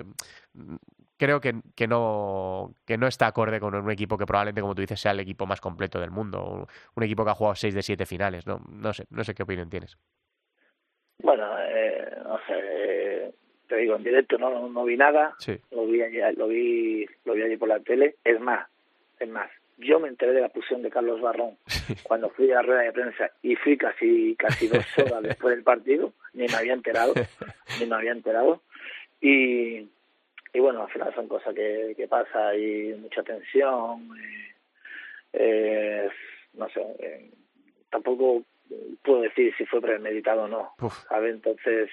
[1.22, 4.80] creo que, que, no, que no está acorde con un equipo que probablemente, como tú
[4.80, 7.82] dices, sea el equipo más completo del mundo, un, equipo que ha jugado 6 de
[7.84, 8.60] 7 finales, ¿no?
[8.68, 9.96] No sé, no sé qué opinión tienes.
[11.22, 11.44] Bueno,
[12.24, 13.32] no sé,
[13.68, 15.34] te digo, en directo no, no, vi nada,
[15.70, 18.16] lo, vi allí, lo, vi, lo vi allí por la tele.
[18.24, 18.68] Es más,
[19.18, 21.56] es más, yo me enteré de la fusión de Carlos Barrón
[22.02, 25.64] cuando fui a la rueda de prensa y fui casi casi dos horas después del
[25.64, 27.14] partido, ni me había enterado,
[27.80, 28.62] ni me había enterado.
[29.20, 29.88] Y,
[30.52, 34.08] y bueno, al final son cosas que, que pasa y mucha tensión.
[35.32, 36.08] Eh,
[36.54, 37.30] no sé, eh,
[37.90, 38.42] tampoco
[39.02, 40.74] puedo decir si fue premeditado o no.
[41.10, 41.90] Entonces,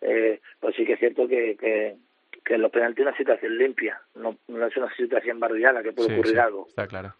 [0.00, 1.96] eh, pues sí que es cierto que, que,
[2.44, 6.14] que los penaltis es una situación limpia, no, no es una situación barriada que puede
[6.14, 6.66] ocurrir algo.
[6.68, 7.14] Está claro.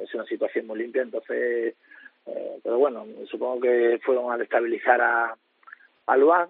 [0.00, 1.74] Es una situación muy limpia, entonces,
[2.26, 5.36] eh, pero bueno, supongo que fueron a estabilizar a,
[6.06, 6.48] a Luan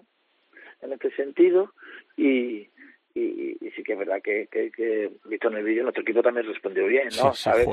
[0.81, 1.73] en este sentido
[2.15, 2.69] y,
[3.13, 6.47] y, sí que es verdad que, que, que, visto en el vídeo nuestro equipo también
[6.47, 7.33] respondió bien, ¿no?
[7.33, 7.67] ¿Sabes?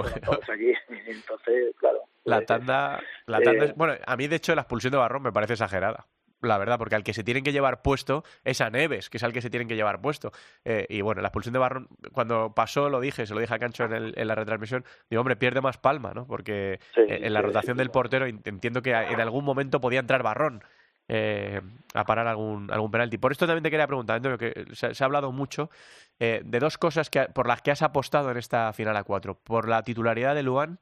[0.48, 0.72] aquí,
[1.06, 2.00] entonces, claro.
[2.24, 5.22] La pues, tanda, la tanda eh, bueno, a mí de hecho la expulsión de Barrón
[5.22, 6.06] me parece exagerada.
[6.40, 9.24] La verdad, porque al que se tienen que llevar puesto es a Neves, que es
[9.24, 10.30] al que se tienen que llevar puesto.
[10.64, 13.58] Eh, y bueno, la expulsión de Barrón, cuando pasó, lo dije, se lo dije a
[13.58, 16.26] Cancho en, en la retransmisión, digo, hombre, pierde más palma, ¿no?
[16.26, 20.62] Porque en la rotación del portero entiendo que en algún momento podía entrar Barrón
[21.06, 21.60] eh,
[21.92, 23.18] a parar algún, algún penalti.
[23.18, 25.70] Por esto también te quería preguntar, Antonio, que se, ha hablado mucho
[26.18, 29.34] eh, de dos cosas que, por las que has apostado en esta final a cuatro.
[29.34, 30.78] Por la titularidad de Luan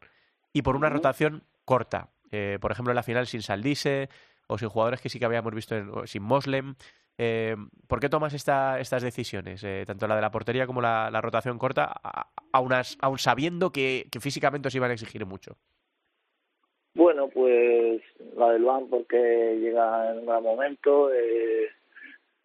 [0.52, 2.10] y por una rotación corta.
[2.30, 4.08] Eh, por ejemplo, en la final sin Saldise
[4.48, 6.74] o sin jugadores que sí que habíamos visto en, sin Moslem.
[7.86, 12.00] ¿Por qué tomas esta, estas decisiones, tanto la de la portería como la, rotación corta,
[12.52, 15.56] aún sabiendo que, que físicamente os iban a exigir mucho?
[16.94, 18.02] Bueno, pues
[18.36, 21.70] la del Luan porque llega en un gran momento, eh,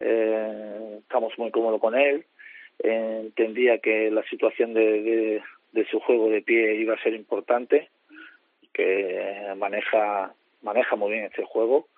[0.00, 2.24] eh, estamos muy cómodos con él,
[2.78, 5.42] eh, entendía que la situación de,
[5.72, 7.90] de, su juego de pie iba a ser importante,
[8.78, 11.88] que maneja maneja muy bien este juego,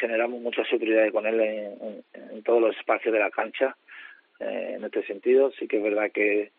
[0.00, 3.76] generamos mucha seguridad con él en, todos los espacios de la cancha,
[4.40, 6.52] en este sentido, sí que es verdad que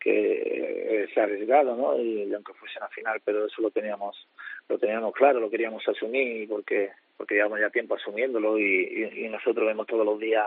[0.00, 2.00] que se ha arriesgado, ¿no?
[2.00, 4.26] Y aunque fuese en la final, pero eso lo teníamos
[4.68, 9.66] lo teníamos claro, lo queríamos asumir porque porque llevamos ya tiempo asumiéndolo y, y, nosotros
[9.66, 10.46] vemos todos los días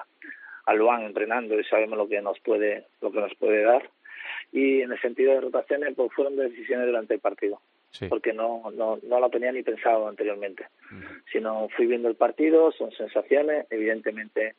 [0.65, 3.89] a Luan entrenando y sabemos lo que nos puede lo que nos puede dar.
[4.51, 7.61] Y en el sentido de rotaciones pues fueron decisiones durante el partido
[8.09, 10.67] porque no, no no lo tenía ni pensado anteriormente.
[11.31, 14.55] Sino fui viendo el partido son sensaciones evidentemente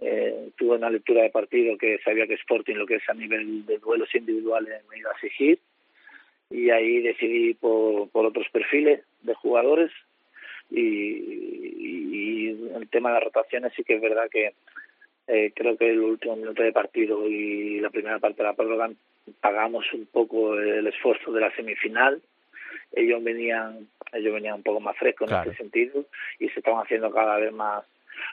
[0.00, 3.64] eh, tuve una lectura de partido que sabía que Sporting lo que es a nivel
[3.64, 5.58] de duelos individuales me iba a exigir.
[6.50, 9.90] Y ahí decidí por, por otros perfiles de jugadores.
[10.70, 14.52] Y, y, el tema de las rotaciones sí que es verdad que
[15.28, 18.90] eh, creo que el último minuto de partido y la primera parte de la prórroga
[19.40, 22.20] pagamos un poco el esfuerzo de la semifinal
[22.92, 26.04] ellos venían ellos venían un poco más frescos en ese sentido
[26.38, 27.84] y se estaban haciendo cada vez más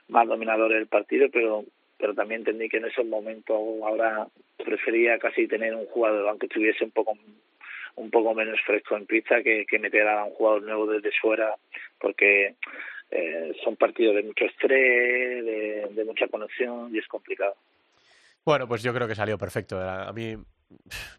[0.08, 1.66] más dominadores del partido, pero
[1.98, 6.84] pero también entendí que en esos momentos ahora prefería casi tener un jugador aunque estuviese
[6.84, 7.14] un poco
[7.96, 11.56] un poco menos fresco en pista que, que meter a un jugador nuevo desde fuera
[12.00, 12.56] porque
[13.16, 17.56] eh, son partidos de mucho estrés, de, mucha conexión y es complicado.
[18.44, 19.80] Bueno, pues yo creo que salió perfecto.
[19.80, 20.36] A mí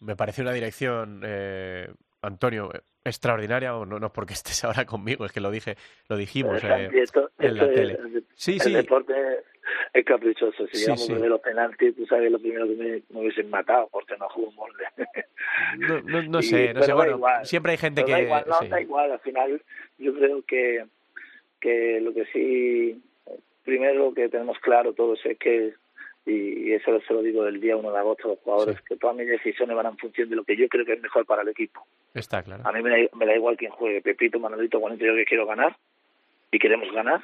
[0.00, 1.88] me pareció una dirección, eh,
[2.20, 2.70] Antonio,
[3.04, 5.76] extraordinaria, no, no es porque estés ahora conmigo, es que lo dije,
[6.08, 7.92] lo dijimos eh, esto- en la es- tele.
[7.92, 8.72] el- Sí, el sí.
[8.72, 9.14] deporte
[9.92, 10.66] es caprichoso.
[10.68, 11.14] Si Sí, llegamos sí.
[11.14, 14.52] de los penaltis, tú sabes lo primero que me, me hubiesen matado porque no juego
[14.52, 14.84] molde.
[15.78, 17.46] No, no, no Y- sé, no sé, bueno, igual.
[17.46, 18.12] siempre hay gente que...
[18.12, 18.68] da igual, no, sí.
[18.68, 19.12] da igual.
[19.12, 19.62] Al final,
[19.98, 20.84] yo creo que,
[21.60, 23.02] que lo que sí,
[23.64, 25.74] primero que tenemos claro todos es que,
[26.26, 28.82] y eso se lo digo del día 1 de agosto a los jugadores, Sí.
[28.88, 31.26] que todas mis decisiones van en función de lo que yo creo que es mejor
[31.26, 31.86] para el equipo.
[32.14, 32.62] Está claro.
[32.66, 35.46] A mí me da, me da igual quién juegue, Pepito, Manolito, Juanito, yo que quiero
[35.46, 35.76] ganar
[36.50, 37.20] y queremos ganar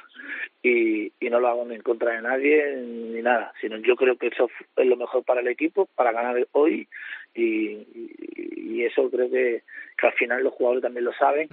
[0.61, 4.17] y, y no lo hago ni en contra de nadie ni nada, sino yo creo
[4.17, 6.87] que eso es lo mejor para el equipo, para ganar hoy
[7.33, 9.63] y, y, y eso creo que,
[9.97, 11.47] que al final los jugadores también lo saben,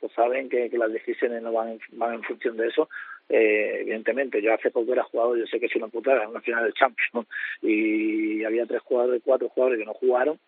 [0.00, 2.88] lo saben que, que las decisiones no van van en función de eso.
[3.28, 6.40] Eh, evidentemente, yo hace poco era jugador, yo sé que es una putada, en una
[6.40, 7.26] final del Champions
[7.62, 10.38] y había tres jugadores, cuatro jugadores que no jugaron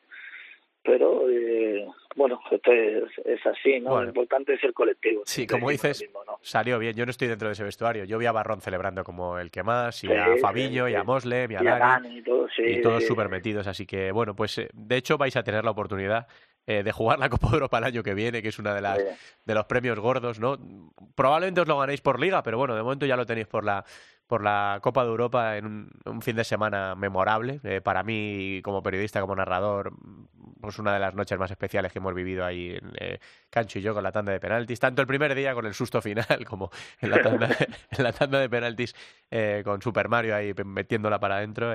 [0.82, 3.90] pero eh, bueno, esto es, es así, ¿no?
[3.90, 4.04] Bueno.
[4.04, 5.22] Lo importante es el colectivo.
[5.26, 6.38] Sí, como dices, mismo, ¿no?
[6.42, 6.96] salió bien.
[6.96, 8.04] Yo no estoy dentro de ese vestuario.
[8.04, 10.94] Yo vi a Barrón celebrando como el que más, y Sí, a sí, Fabiño, y
[10.94, 11.06] a sí.
[11.06, 12.18] Moslem, y a Dani.
[12.18, 13.66] Y todo, sí, y todos súper metidos.
[13.66, 16.26] Así que, bueno, pues eh, de hecho vais a tener la oportunidad
[16.66, 18.80] eh, de jugar la Copa de Europa el año que viene, que es una de
[18.80, 18.98] las
[19.44, 20.58] de los premios gordos, ¿no?
[21.14, 23.84] Probablemente os lo ganéis por liga, pero bueno, de momento ya lo tenéis por la
[24.30, 28.60] por la Copa de Europa en un, un fin de semana memorable eh, para mí
[28.62, 29.92] como periodista, como narrador,
[30.60, 33.18] pues una de las noches más especiales que hemos vivido ahí en eh,
[33.50, 36.00] Cancho y yo con la tanda de penaltis, tanto el primer día con el susto
[36.00, 36.70] final como
[37.00, 37.48] en la tanda,
[37.90, 38.94] en la tanda de penaltis
[39.32, 41.74] eh, con Super Mario ahí metiéndola para adentro.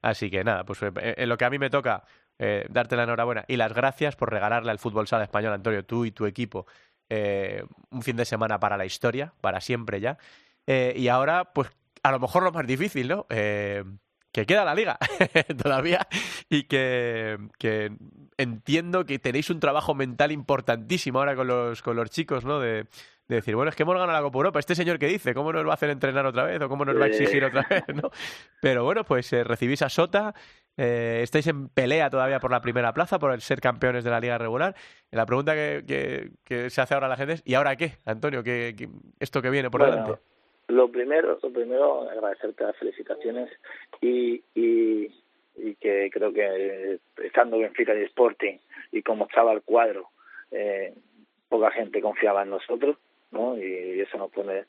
[0.00, 2.02] así que nada, pues en lo que a mí me toca
[2.38, 6.04] eh, darte la enhorabuena y las gracias por regalarle al fútbol sala español, Antonio, tú
[6.04, 6.66] y tu equipo,
[7.08, 10.18] eh, un fin de semana para la historia, para siempre ya.
[10.66, 11.70] Eh, y ahora, pues
[12.02, 13.26] a lo mejor lo más difícil, ¿no?
[13.28, 14.98] Que queda la liga
[15.62, 16.06] todavía
[16.48, 17.92] y que, que
[18.36, 22.58] entiendo que tenéis un trabajo mental importantísimo ahora con los, con los chicos, ¿no?
[22.58, 22.86] De,
[23.28, 25.52] de decir, bueno, es que hemos ganado la Copa Europa, este señor que dice, ¿cómo
[25.52, 27.84] nos va a hacer entrenar otra vez o cómo nos va a exigir otra vez,
[27.94, 28.10] ¿no?
[28.60, 30.34] Pero bueno, pues eh, recibís a Sota,
[30.76, 34.20] eh, estáis en pelea todavía por la primera plaza, por el ser campeones de la
[34.20, 34.74] liga regular.
[35.10, 37.92] La pregunta que, que- que se hace ahora a la gente es, ¿y ahora qué,
[38.04, 38.42] Antonio?
[38.42, 38.88] ¿Qué, qué-
[39.20, 40.20] esto que viene por Bueno, delante?
[40.68, 43.50] Lo primero, lo primero, agradecerte las felicitaciones
[44.00, 45.12] y, y,
[45.56, 48.56] y que creo que estando Benfica y Sporting
[48.90, 50.08] y como estaba el cuadro,
[50.50, 50.94] eh,
[51.50, 52.96] poca gente confiaba en nosotros,
[53.30, 53.58] ¿no?
[53.58, 54.64] Y, eso nos pone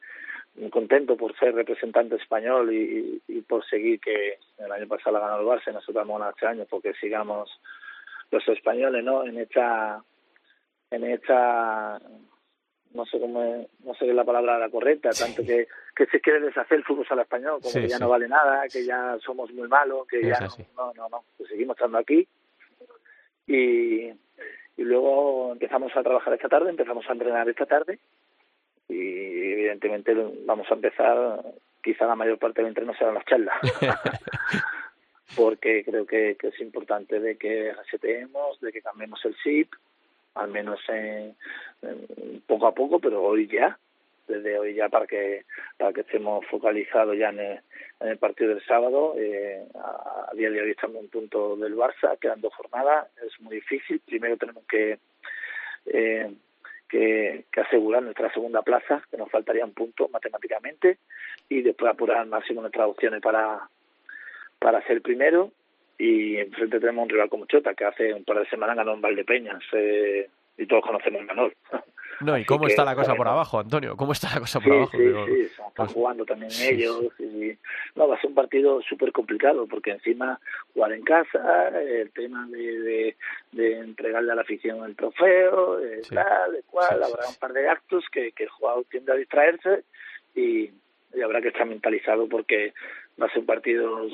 [0.70, 5.40] contento por ser representante español y, y por seguir que el año pasado la ganó
[5.42, 7.50] el Barça y nosotros hemos ganado este año porque sigamos
[8.32, 9.26] los españoles, ¿no?
[9.26, 10.02] En esta,
[10.92, 12.00] en esta
[12.94, 16.06] no sé cómo es- no sé qué es la palabra la correcta, tanto que, que
[16.06, 18.02] se quiere deshacer el fútbol sala español, como Sí, que ya sí.
[18.04, 21.50] no vale nada, que ya somos muy malos, que ya no, no, no, no, pues
[21.50, 22.26] seguimos estando aquí
[23.48, 28.00] y, y luego empezamos a trabajar esta tarde, empezamos a entrenar esta tarde
[28.96, 31.42] y evidentemente vamos a empezar,
[31.84, 33.56] quizá la mayor parte del entreno serán las charlas.
[35.36, 39.74] porque creo que, que es importante de que reseteemos, de que cambiemos el chip,
[40.36, 41.36] al menos en,
[41.82, 43.78] en poco a poco, pero hoy ya,
[44.28, 45.46] desde hoy ya para que
[45.78, 47.60] para que estemos focalizados ya en el,
[48.00, 49.16] en el partido del sábado.
[49.18, 53.40] Eh, a, a día de hoy estamos en punto del Barça, quedan dos jornadas, es
[53.40, 54.02] muy difícil.
[54.06, 55.00] Primero tenemos que
[55.86, 56.34] eh,
[56.96, 61.00] que, que asegurar nuestra segunda plaza, que nos faltarían puntos matemáticamente,
[61.50, 63.68] y después apurar al máximo nuestras opciones para
[64.60, 65.52] para ser primero.
[65.98, 69.02] Y enfrente tenemos un rival como Chota que hace un par de semanas ganó en
[69.02, 71.54] Valdepeñas eh, y todos conocemos a Manol.
[72.22, 73.98] No, ¿y Así cómo que, está la cosa por abajo, Antonio?
[73.98, 74.92] ¿Cómo está la cosa por Sí, abajo?
[75.28, 77.08] sí, sí, están pues- jugando también ellos.
[77.20, 77.58] Y,
[77.96, 80.40] no, va a ser un partido súper complicado porque encima
[80.74, 83.16] jugar en casa, el tema de, de,
[83.52, 86.16] de entregarle a la afición el trofeo, de Sí.
[86.16, 89.16] tal, de cual, Sí, habrá un par de actos que, que el jugador tiende a
[89.16, 89.84] distraerse
[90.34, 90.70] y,
[91.14, 92.74] y habrá que estar mentalizado porque
[93.22, 94.08] va a ser un partido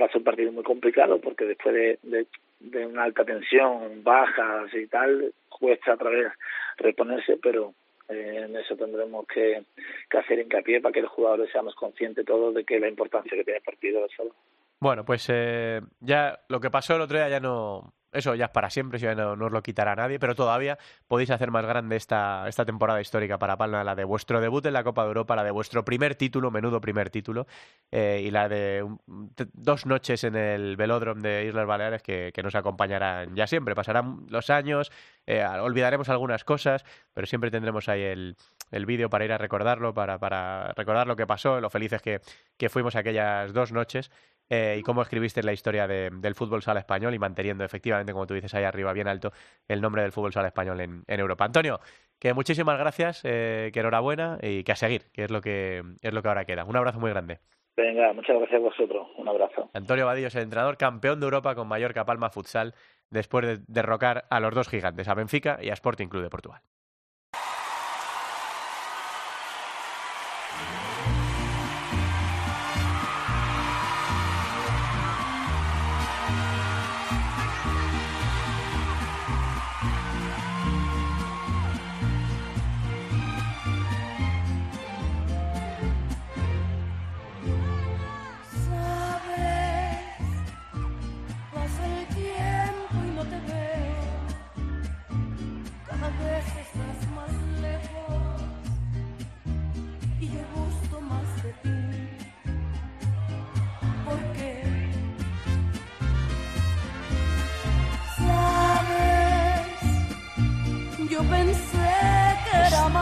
[0.00, 2.26] va a ser un partido muy complicado porque después de, de,
[2.70, 6.32] de una alta tensión, bajas y tal, cuesta otra vez
[6.76, 7.74] reponerse, pero
[8.08, 9.64] eh, en eso tendremos que,
[10.10, 13.44] que hacer hincapié para que los jugadores seamos conscientes todos de que la importancia que
[13.44, 14.34] tiene el partido sábado.
[14.80, 17.94] Bueno, pues eh, ya lo que pasó el otro día ya no.
[18.14, 20.78] Eso ya es para siempre, eso ya no, no os lo quitará nadie, pero todavía
[21.08, 24.72] podéis hacer más grande esta, esta temporada histórica para Palma, la de vuestro debut en
[24.72, 27.46] la Copa de Europa, la de vuestro primer título, menudo primer título,
[27.90, 28.86] eh, y la de
[29.52, 33.74] dos noches en el velódromo de Islas Baleares que, que nos acompañarán ya siempre.
[33.74, 34.90] Pasarán los años,
[35.26, 38.36] eh, olvidaremos algunas cosas, pero siempre tendremos ahí el,
[38.70, 42.20] el vídeo para ir a recordarlo, para, para recordar lo que pasó, lo felices que,
[42.56, 44.10] que fuimos aquellas dos noches.
[44.50, 48.34] eh, y cómo escribiste la historia del fútbol sala español y manteniendo efectivamente, como tú
[48.34, 49.32] dices, ahí arriba bien alto
[49.68, 51.44] el nombre del fútbol sala español en, Europa.
[51.44, 51.80] Antonio,
[52.18, 56.12] que muchísimas gracias, eh, que enhorabuena y que a seguir, que es lo que es
[56.12, 56.64] lo que ahora queda.
[56.64, 57.38] Un abrazo muy grande.
[57.76, 59.08] Venga, muchas gracias a vosotros.
[59.16, 59.68] Un abrazo.
[59.72, 62.74] Antonio Vadillo es el entrenador campeón de Europa con Mallorca Palma Futsal
[63.10, 66.62] después de derrocar a los dos gigantes, a Benfica y a Sporting Club de Portugal.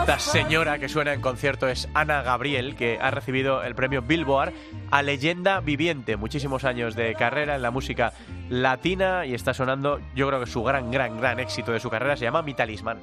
[0.03, 4.53] Esta señora que suena en concierto es Ana Gabriel, que ha recibido el premio Billboard
[4.91, 6.17] a leyenda viviente.
[6.17, 8.13] Muchísimos años de carrera en la música
[8.49, 12.17] latina y está sonando, yo creo que su gran, gran, gran éxito de su carrera
[12.17, 12.99] se llama Mi Talismán.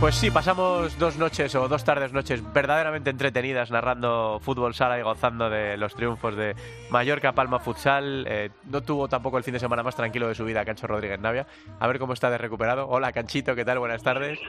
[0.00, 5.02] Pues sí, pasamos dos noches o dos tardes noches verdaderamente entretenidas narrando fútbol sala y
[5.02, 6.54] gozando de los triunfos de
[6.88, 8.24] Mallorca Palma Futsal.
[8.26, 11.20] Eh, no tuvo tampoco el fin de semana más tranquilo de su vida Cancho Rodríguez
[11.20, 11.46] Navia.
[11.78, 12.88] A ver cómo está de recuperado.
[12.88, 13.78] Hola Canchito, ¿qué tal?
[13.78, 14.40] Buenas tardes.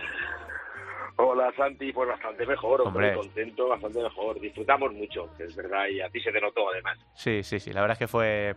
[1.17, 4.39] Hola Santi, pues bastante mejor, hombre, contento, bastante mejor.
[4.39, 6.97] Disfrutamos mucho, es verdad, y a ti se te notó además.
[7.13, 8.55] Sí, sí, sí, la verdad es que fue,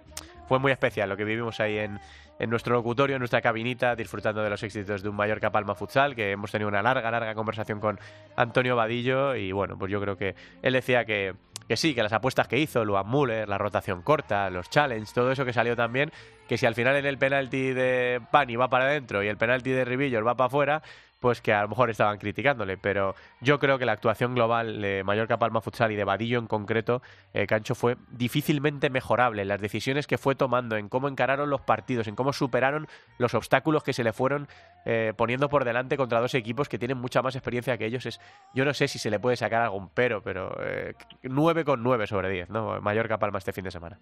[0.49, 1.99] fue muy especial lo que vivimos ahí en,
[2.39, 6.15] en nuestro locutorio, en nuestra cabinita, disfrutando de los éxitos de un Mallorca Palma Futsal,
[6.15, 7.99] que hemos tenido una larga, larga conversación con
[8.37, 11.35] Antonio Vadillo y bueno, pues yo creo que él decía que,
[11.69, 15.33] que sí, que las apuestas que hizo, Luan Müller, la rotación corta, los challenges, todo
[15.33, 16.11] eso que salió también,
[16.49, 19.71] que si al final en el penalti de Pani va para adentro y el penalti
[19.71, 20.83] de Ribillos va para afuera,
[21.21, 25.03] pues que a lo mejor estaban criticándole, pero yo creo que la actuación global de
[25.05, 29.45] Mallorca Palma Futsal y de Vadillo en concreto, eh, Cancho, fue difícilmente mejorable.
[29.45, 33.83] Las decisiones que fue tomando, en cómo encararon los partidos, en cómo superaron los obstáculos
[33.83, 34.49] que se le fueron
[34.85, 38.21] eh, poniendo por delante contra dos equipos que tienen mucha más experiencia que ellos, es,
[38.55, 42.07] yo no sé si se le puede sacar algún pero, pero eh, 9 con 9
[42.07, 42.81] sobre 10, ¿no?
[42.81, 43.99] Mallorca Palma este fin de semana.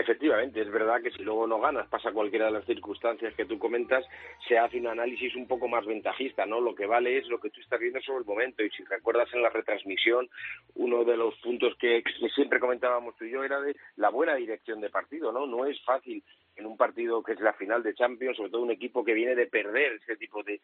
[0.00, 3.58] Efectivamente, es verdad que si luego no ganas, pasa cualquiera de las circunstancias que tú
[3.58, 4.04] comentas,
[4.46, 6.60] se hace un análisis un poco más ventajista, ¿no?
[6.60, 8.62] Lo que vale es lo que tú estás viendo sobre el momento.
[8.62, 10.28] Y si recuerdas en la retransmisión,
[10.76, 14.80] uno de los puntos que, siempre comentábamos tú y yo era de la buena dirección
[14.80, 15.46] de partido, ¿no?
[15.46, 16.22] No es fácil
[16.58, 19.34] en un partido que es la final de Champions, sobre todo un equipo que viene
[19.34, 20.60] de perder ese tipo de,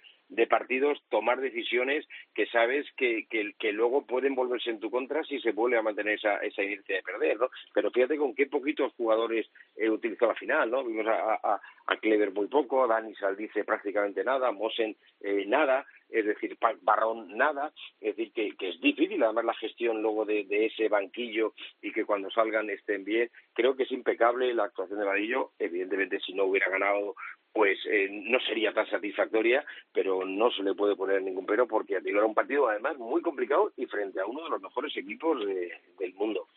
[0.46, 5.52] partidos, tomar decisiones que sabes que, que, luego pueden volverse en tu contra si se
[5.52, 7.48] vuelve a mantener esa, esa inercia de perder, ¿no?
[7.72, 10.85] Pero fíjate con qué poquitos jugadores eh, utilizó la final, ¿no?
[10.85, 15.87] Vimos a, a, a Clever muy poco, a Dani Saldice prácticamente nada, Mosen eh, nada,
[16.14, 20.66] es decir, Barrón nada, es decir, que, es difícil además la gestión luego de, de,
[20.66, 23.31] ese banquillo y que cuando salgan estén bien.
[23.53, 27.14] Creo que es impecable la actuación de Vadillo, evidentemente si no hubiera ganado
[27.53, 32.00] pues eh, no sería tan satisfactoria, pero no se le puede poner ningún pero porque
[32.05, 36.14] era un partido además muy complicado y frente a uno de los mejores equipos del
[36.14, 36.48] mundo.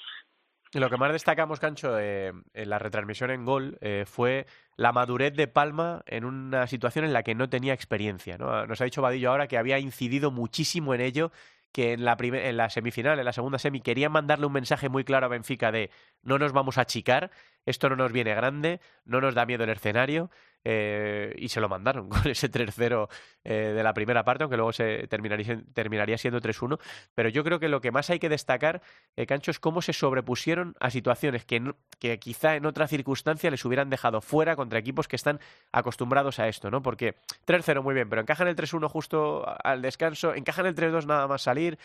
[0.73, 5.47] Lo que más destacamos, Cancho, en la retransmisión en gol eh, fue la madurez de
[5.47, 8.37] Palma en una situación en la que no tenía experiencia.
[8.37, 8.65] ¿no?
[8.67, 11.31] Nos ha dicho Vadillo ahora que había incidido muchísimo en ello,
[11.71, 15.03] que en la, en la semifinal, en la segunda semi, querían mandarle un mensaje muy
[15.03, 15.89] claro a Benfica de
[16.21, 17.31] no nos vamos a achicar,
[17.65, 20.29] esto no nos viene grande, no nos da miedo el escenario,
[20.63, 23.07] eh, y se lo mandaron con ese 3-0
[23.43, 26.79] eh, de la primera parte, aunque luego se terminaría, terminaría siendo 3-1.
[27.15, 28.81] Pero yo creo que lo que más hay que destacar,
[29.15, 33.63] eh, Cancho, es cómo se sobrepusieron a situaciones que, que quizá en otra circunstancia les
[33.63, 35.39] hubieran dejado fuera contra equipos que están
[35.71, 36.81] acostumbrados a esto, ¿no?
[36.81, 37.15] Porque
[37.45, 41.43] 3-0 muy bien, pero encajan el 3-1 justo al descanso, encajan el 3-2 nada más
[41.43, 41.79] salir,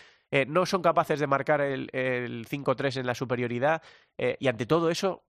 [0.48, 3.82] no son capaces de marcar el, 5-3 en la superioridad
[4.16, 5.24] y ante todo eso,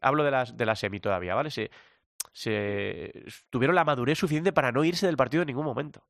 [0.00, 1.50] hablo de de la semi todavía, ¿vale?
[1.50, 1.70] Se,
[2.32, 3.12] se
[3.50, 6.02] tuvieron la madurez suficiente para no irse del partido en ningún momento.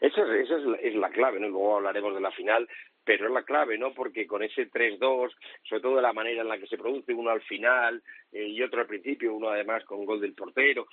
[0.00, 0.22] Esa,
[0.80, 1.48] es, la clave, ¿no?
[1.48, 2.68] Luego hablaremos de la final,
[3.04, 3.92] pero es la clave, ¿no?
[3.94, 5.30] Porque con ese 3-2,
[5.68, 8.02] sobre todo de la manera en la que se produce, uno al final
[8.32, 10.86] eh, y otro al principio, uno además con gol del portero,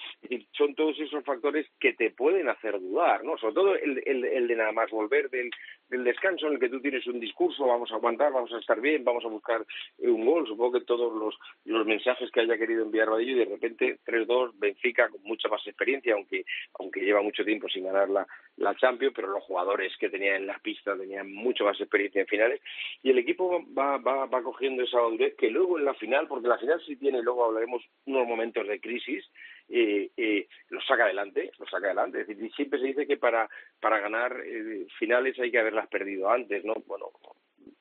[0.57, 3.37] son todos esos factores que te pueden hacer dudar, ¿no?
[3.37, 5.49] Sobre todo el, el, el de nada más volver del,
[5.89, 8.79] del descanso en el que tú tienes un discurso, vamos a aguantar, vamos a estar
[8.81, 9.65] bien, vamos a buscar
[9.97, 13.45] un gol, supongo que todos los, los mensajes que haya querido enviar Vadillo y de
[13.45, 16.45] repente 3-2, Benfica con mucha más experiencia, aunque,
[16.79, 18.27] aunque lleva mucho tiempo sin ganar la,
[18.57, 22.27] la Champions, pero los jugadores que tenía en las pistas tenían mucho más experiencia en
[22.27, 22.61] finales.
[23.01, 26.47] Y el equipo va, va, va cogiendo esa madurez que luego en la final, porque
[26.47, 29.23] la final sí tiene, luego hablaremos unos momentos de crisis,
[29.69, 32.25] eh, eh, lo saca adelante, lo saca adelante.
[32.55, 33.47] Siempre se dice que para,
[33.79, 36.73] para ganar eh, finales hay que haberlas perdido antes, ¿no?
[36.87, 37.11] Bueno,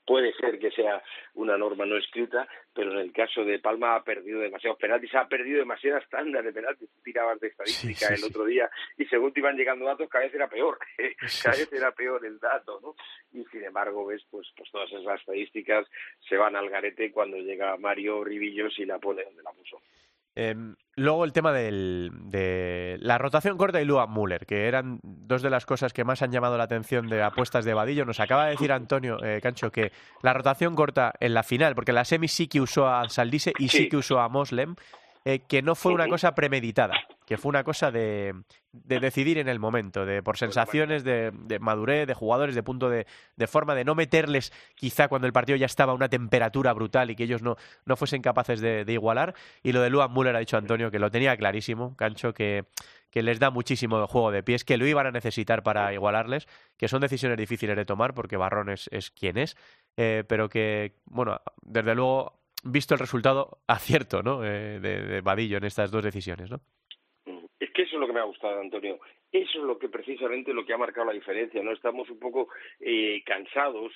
[0.08, 1.02] puede ser que sea
[1.34, 5.28] una norma no escrita, pero en el caso de Palma ha perdido demasiados penaltis, ha
[5.28, 9.54] perdido demasiadas tandas de penaltis, tirabas de estadística el otro día y según te iban
[9.54, 10.78] llegando datos cada vez era peor,
[11.42, 12.94] cada vez era peor el dato, ¿no?
[13.38, 15.86] Y sin embargo ves pues pues todas esas estadísticas
[16.26, 19.82] se van al garete cuando llega Mario Ribillos y la pone donde la puso.
[20.40, 20.54] Eh,
[20.94, 25.50] luego el tema del, de la rotación corta y Lua Müller, que eran dos de
[25.50, 28.04] las cosas que más han llamado la atención de apuestas de Vadillo.
[28.04, 29.90] Nos acaba de decir Antonio eh, Cancho que
[30.22, 33.66] la rotación corta en la final, porque la semi sí que usó a Saldise y
[33.68, 34.76] sí, sí que usó a Moslem,
[35.24, 36.94] eh, que no fue una cosa premeditada,
[37.28, 38.34] que fue una cosa de,
[38.72, 42.88] de decidir en el momento, de por sensaciones, de, de madurez, de jugadores, de punto
[42.88, 43.06] de,
[43.36, 47.10] de, forma, de no meterles quizá cuando el partido ya estaba a una temperatura brutal
[47.10, 49.34] y que ellos no, no fuesen capaces de, de igualar.
[49.62, 52.64] Y lo de Luan Müller ha dicho Antonio que lo tenía clarísimo, Cancho, que,
[53.10, 56.48] que les da muchísimo juego de pies, que lo iban a necesitar para igualarles,
[56.78, 59.54] que son decisiones difíciles de tomar porque Barrón es, es quien es,
[59.98, 64.42] eh, pero que, bueno, desde luego visto el resultado, acierto ¿no?
[64.46, 66.62] Eh, de, de Vadillo en estas dos decisiones, ¿no?
[67.98, 69.00] Es lo que me ha gustado, Antonio.
[69.32, 71.60] Eso es lo que precisamente lo que ha marcado la diferencia.
[71.64, 73.92] No estamos un poco eh, cansados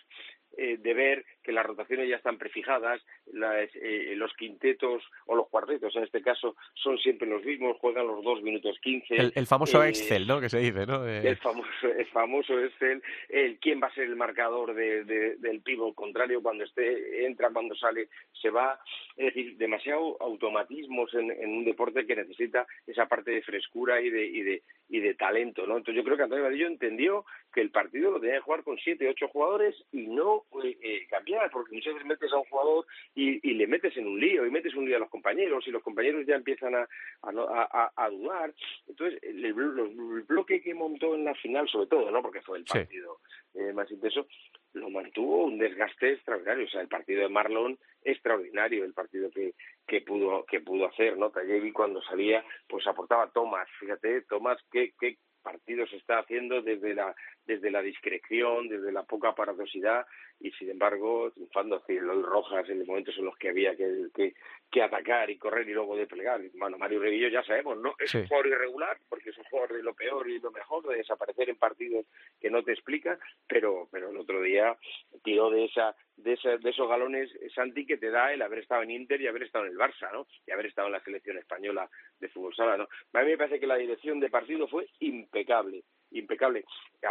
[0.56, 3.00] eh, de ver que las rotaciones ya están prefijadas,
[3.32, 8.06] las, eh, los quintetos o los cuartetos en este caso son siempre los mismos, juegan
[8.06, 9.14] los dos minutos quince.
[9.16, 10.40] El, el famoso eh, Excel, ¿no?
[10.40, 11.06] Que se dice, ¿no?
[11.06, 11.28] Eh...
[11.28, 15.60] El, famoso, el famoso Excel, el quién va a ser el marcador de, de, del
[15.60, 18.08] pívot contrario cuando esté, entra, cuando sale,
[18.40, 18.80] se va.
[19.16, 24.10] Es decir, demasiado automatismos en, en un deporte que necesita esa parte de frescura y
[24.10, 25.76] de, y de, y de talento, ¿no?
[25.76, 28.78] Entonces yo creo que Antonio Vadillo entendió que el partido lo tenía que jugar con
[28.78, 31.06] siete, ocho jugadores y no eh,
[31.50, 34.50] porque muchas veces metes a un jugador y, y, le metes en un lío, y
[34.50, 36.88] metes un lío a los compañeros, y los compañeros ya empiezan a,
[37.22, 38.54] a, a, a dudar.
[38.88, 42.22] Entonces, el, el, el, bloque que montó en la final, sobre todo, ¿no?
[42.22, 43.18] Porque fue el partido
[43.52, 43.58] sí.
[43.60, 44.26] eh, más intenso,
[44.74, 46.66] lo mantuvo un desgaste extraordinario.
[46.66, 49.54] O sea, el partido de Marlon, extraordinario, el partido que,
[49.86, 51.30] que pudo que pudo hacer, ¿no?
[51.30, 56.94] Tallevi cuando salía, pues aportaba Tomás, fíjate, Tomás, qué, qué partido se está haciendo desde
[56.94, 57.14] la
[57.44, 60.06] desde la discreción, desde la poca paradosidad
[60.40, 64.08] y sin embargo triunfando así los Rojas en los momentos en los que había que,
[64.14, 64.34] que,
[64.70, 66.40] que atacar y correr y luego desplegar.
[66.54, 67.94] Bueno, Mario Reguillo ya sabemos, ¿no?
[67.98, 68.18] Es sí.
[68.18, 71.50] un jugador irregular porque es un jugador de lo peor y lo mejor, de desaparecer
[71.50, 72.06] en partidos
[72.40, 74.76] que no te explica, pero pero el otro día
[75.22, 78.82] tiró de esa de, esa, de esos galones Santi que te da el haber estado
[78.82, 80.26] en Inter y haber estado en el Barça, ¿no?
[80.46, 81.88] Y haber estado en la selección española
[82.22, 82.88] de fútbol sala, ¿no?
[83.12, 85.82] A mí me parece que la dirección de partido fue impecable
[86.14, 86.64] impecable.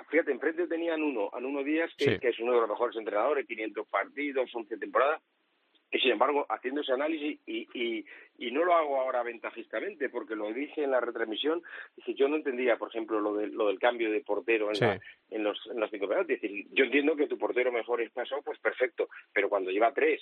[0.09, 2.19] Fíjate, enfrente tenían uno, a Nuno Díaz, que, sí.
[2.19, 5.21] que, es uno de los mejores entrenadores, 500 partidos, 11 temporadas,
[5.93, 8.05] y sin embargo, haciendo ese análisis, y, y,
[8.37, 11.61] y no lo hago ahora ventajistamente, porque lo dije en la retransmisión,
[11.97, 14.85] dije, yo no entendía, por ejemplo, lo, de, lo del cambio de portero en, sí.
[14.85, 14.99] la,
[15.29, 16.37] en los, en los cinco penaltis.
[16.37, 19.93] Es decir, yo entiendo que tu portero mejor es pasó, pues perfecto, pero cuando lleva
[19.93, 20.21] tres,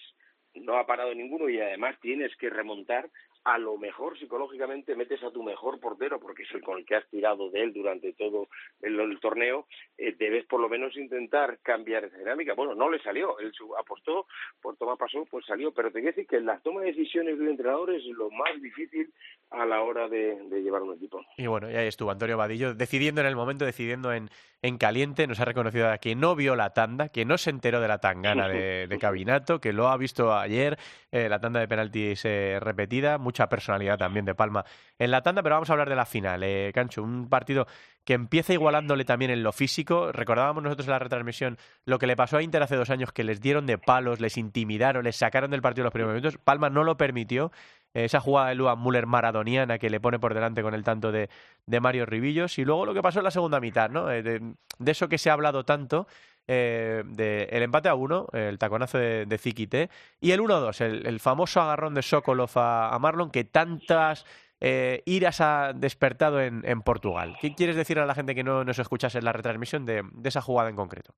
[0.56, 3.08] no ha parado ninguno y además tienes que remontar,
[3.50, 6.96] a lo mejor psicológicamente metes a tu mejor portero, porque es el con el que
[6.96, 8.48] has tirado de él durante todo
[8.82, 9.66] el, el torneo,
[9.98, 12.54] eh, debes por lo menos intentar cambiar esa dinámica.
[12.54, 14.28] Bueno, no le salió, él apostó,
[14.62, 17.44] por toma pasó, pues salió, pero te quiero decir que la toma de decisiones de
[17.44, 19.12] un entrenador es lo más difícil
[19.50, 21.26] a la hora de, de llevar un equipo.
[21.38, 24.30] Y bueno, y ahí estuvo Antonio Vadillo, decidiendo en el momento, decidiendo en,
[24.62, 27.88] en caliente, nos ha reconocido que no vio la tanda, que no se enteró de
[27.88, 30.78] la tangana de, de Cabinato, que lo ha visto ayer,
[31.12, 34.66] eh, la tanda de penaltis eh, repetida, mucha personalidad también de Palma
[34.98, 37.68] en la tanda, pero vamos a hablar de la final, eh, Cancho, un partido
[38.04, 40.12] que empieza igualándole también en lo físico.
[40.12, 43.24] Recordábamos nosotros en la retransmisión lo que le pasó a Inter hace dos años, que
[43.24, 46.40] les dieron de palos, les intimidaron, les sacaron del partido los primeros minutos.
[46.44, 47.52] Palma no lo permitió.
[47.94, 51.30] Esa jugada de Luan Müller maradoniana que le pone por delante con el tanto de,
[51.66, 52.60] de Mario Ribillos.
[52.60, 54.06] Y luego lo que pasó en la segunda mitad, ¿no?
[54.06, 56.08] De, de eso que se ha hablado tanto,
[56.52, 59.90] eh, de el empate a uno, el taconazo de, de
[60.20, 64.26] y el 1-2, el, el, famoso agarrón de Sokolov a, a Marlon que tantas
[64.60, 67.38] eh, iras ha despertado en, Portugal.
[67.40, 70.30] ¿Qué quieres decir a la gente que no nos escuchase en la retransmisión de, de
[70.30, 71.14] esa jugada en concreto?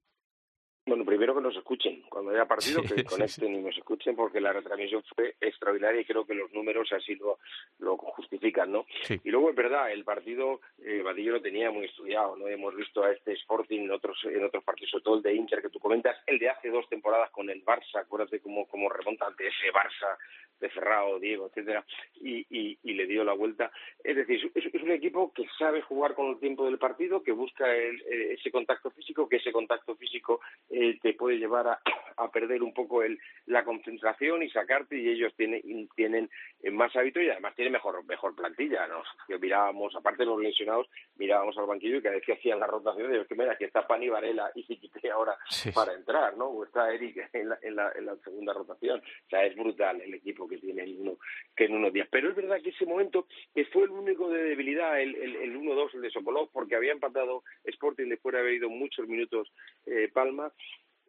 [1.22, 2.02] Primero que nos escuchen.
[2.10, 6.26] Cuando haya partido, que conecten y nos escuchen, porque la retransmisión fue extraordinaria y creo
[6.26, 7.38] que los números así lo,
[7.78, 8.88] lo justifican, ¿no?
[9.24, 12.48] Y luego es verdad, el partido, eh, Vadillo lo tenía muy estudiado, ¿no?
[12.48, 15.62] Hemos visto a este Sporting en otros, en otros partidos, sobre todo el de Inter
[15.62, 19.28] que tú comentas, el de hace dos temporadas con el Barça, acuérdate cómo, cómo remonta
[19.28, 20.18] ante ese Barça
[20.62, 21.84] de Ferrao, Diego, etcétera,
[22.22, 23.72] y, y, le dio la vuelta.
[24.04, 27.32] Es decir, es, es, un equipo que sabe jugar con el tiempo del partido, que
[27.32, 31.80] busca el, eh, ese contacto físico, que ese contacto físico eh, te puede llevar a,
[32.18, 36.30] a, perder un poco el, la concentración y sacarte, y ellos tienen, tienen
[36.72, 38.88] más hábito y además tienen mejor, mejor plantilla.
[38.88, 39.04] ¿no?
[39.28, 42.68] Que mirábamos, aparte de los lesionados, mirábamos al banquillo y cada vez que hacían la
[42.68, 45.38] rotación, de que mira, aquí está Pani Varela y Ziquite ahora
[45.74, 46.46] para entrar, ¿no?
[46.46, 49.00] O está Eric en la, en, la, en la segunda rotación.
[49.00, 51.18] O sea, es brutal el equipo que tiene en uno,
[51.56, 52.08] que en unos días.
[52.12, 55.58] Pero es verdad que ese momento que fue el único de debilidad, el, el, el
[55.58, 59.52] 1-2, el de Sokolov, porque había empatado Sporting después de haber ido muchos minutos
[59.86, 60.52] eh, Palma,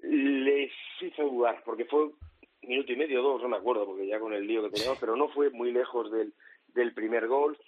[0.02, 2.10] les hizo dudar, porque fue
[2.62, 5.16] minuto y medio, dos, no me acuerdo, porque ya con el lío que teníamos, pero
[5.16, 6.32] no fue muy lejos del,
[6.68, 7.58] del primer gol.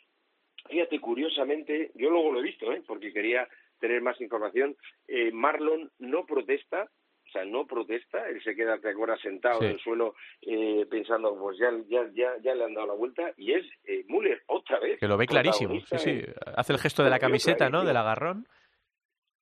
[0.69, 2.83] Fíjate, curiosamente, yo luego lo he visto, ¿eh?
[2.87, 3.47] porque quería
[3.81, 4.77] tener más información,
[5.09, 6.89] eh, Marlon no protesta,
[7.27, 11.37] o sea, no protesta, él se queda, te acuerdas, sentado en el suelo eh, pensando,
[11.39, 14.79] pues ya, ya, ya, ya le han dado la vuelta, y es eh, Müller otra
[14.79, 15.01] vez.
[15.01, 16.23] Que lo ve clarísimo, sí, sí,
[16.57, 18.47] hace el gesto de la camiseta, ¿no?, del agarrón.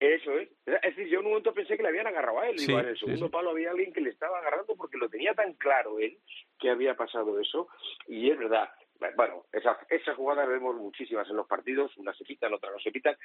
[0.01, 0.49] Eso es.
[0.65, 2.57] Es decir, yo en un momento pensé que le habían agarrado a él.
[2.57, 5.55] Digo, en el segundo palo había alguien que le estaba agarrando porque lo tenía tan
[5.55, 6.19] claro él
[6.59, 7.69] que había pasado eso.
[8.07, 8.69] Y es verdad,
[9.17, 12.93] bueno, esa, esa jugada vemos muchísimas en los partidos, unas se pitan, otras no se
[12.93, 13.17] pitan,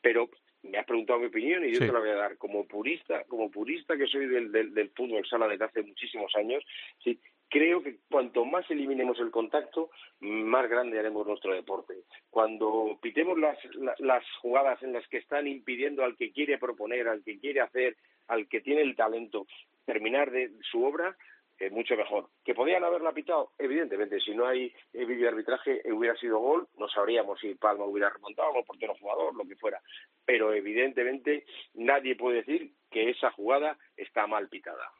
[0.00, 0.30] pero
[0.62, 2.38] me has preguntado mi opinión y yo te la voy a dar.
[2.38, 6.64] Como purista, como purista que soy del, del, del fútbol sala desde hace muchísimos años,
[7.02, 9.90] sí, creo que cuanto más eliminemos el contacto,
[10.20, 11.94] más grande haremos nuestro deporte.
[12.30, 13.58] Cuando pitemos las,
[13.98, 17.96] las jugadas en las que están impidiendo al que quiere proponer, al que quiere hacer,
[18.28, 19.46] al que tiene el talento,
[19.84, 21.16] terminar de su obra,
[21.58, 22.28] eh, mucho mejor.
[22.44, 23.52] ¿Que podían haberla pitado?
[23.58, 27.86] Evidentemente, si no hay eh, vídeo arbitraje, eh, hubiera sido gol, no sabríamos si Palma
[27.86, 29.80] hubiera remontado o portero jugador, lo que fuera.
[30.26, 34.92] Pero evidentemente nadie puede decir que esa jugada está mal pitada.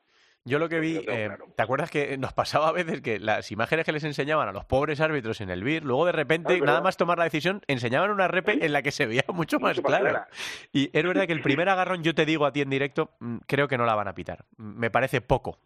[0.47, 3.85] Yo lo que vi, eh, ¿te acuerdas que nos pasaba a veces que las imágenes
[3.85, 6.97] que les enseñaban a los pobres árbitros en el BIR, luego de repente, nada más
[6.97, 10.25] tomar la decisión, enseñaban una repe en la que se veía mucho más claro.
[10.73, 13.39] Y es verdad que el primer agarrón, yo te digo a ti en directo, mm,
[13.49, 14.45] creo que no la van a pitar.
[14.57, 15.59] Me parece poco.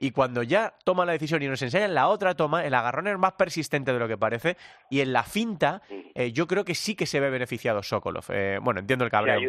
[0.00, 3.18] Y cuando ya toman la decisión y nos enseñan la otra toma, el agarrón es
[3.18, 4.56] más persistente de lo que parece.
[4.90, 5.82] Y en la finta,
[6.14, 8.24] eh, yo creo que sí que se ve beneficiado Sokolov.
[8.28, 9.40] Eh, bueno, entiendo el cabreo.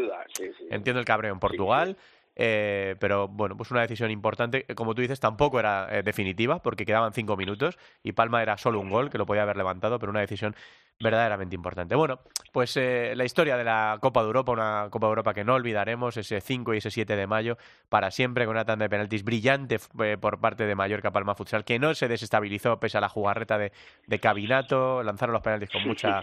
[0.72, 1.98] Entiendo el cabreo en Portugal.
[2.42, 4.66] Eh, pero bueno, pues una decisión importante.
[4.76, 8.80] Como tú dices, tampoco era eh, definitiva porque quedaban cinco minutos y Palma era solo
[8.80, 10.56] un gol que lo podía haber levantado, pero una decisión
[11.02, 11.96] verdaderamente importante.
[11.96, 12.20] Bueno,
[12.52, 15.56] pues eh, la historia de la Copa de Europa, una Copa de Europa que no
[15.56, 19.24] olvidaremos, ese 5 y ese 7 de mayo, para siempre, con una tanda de penaltis
[19.24, 19.80] brillante
[20.20, 23.72] por parte de Mallorca Palma Futsal, que no se desestabilizó pese a la jugarreta de,
[24.08, 26.22] de Cabinato, lanzaron los penaltis con mucha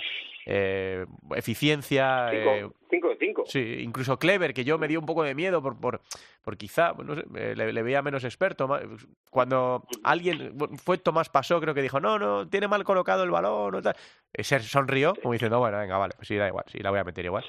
[0.49, 1.05] eh,
[1.35, 2.29] eficiencia.
[2.89, 3.43] Cinco, de cinco.
[3.47, 6.03] Sí, incluso Clever, que yo me dio un poco de miedo por, por,
[6.43, 7.25] por quizá, no sé,
[7.57, 8.69] le, veía menos experto.
[9.29, 13.75] Cuando alguien, fue Tomás Pasó, creo que dijo, no, no, tiene mal colocado el balón,
[13.75, 13.97] o tal.
[14.39, 17.05] Se sonrió, como diciendo, bueno, venga, vale, pues sí, da igual, sí, la voy a
[17.05, 17.45] meter igual.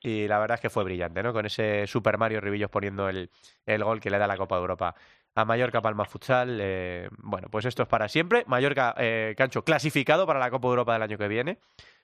[0.00, 1.32] Y la verdad es que fue brillante, ¿no?
[1.32, 3.30] Con ese Super Mario Ribillos poniendo el,
[3.66, 4.94] el gol que le da la Copa de Europa
[5.34, 6.58] a Mallorca Palma Futsal.
[6.60, 8.44] Eh, bueno, pues esto es para siempre.
[8.46, 11.58] Mallorca, eh, Cancho, clasificado para la Copa de Europa del año que viene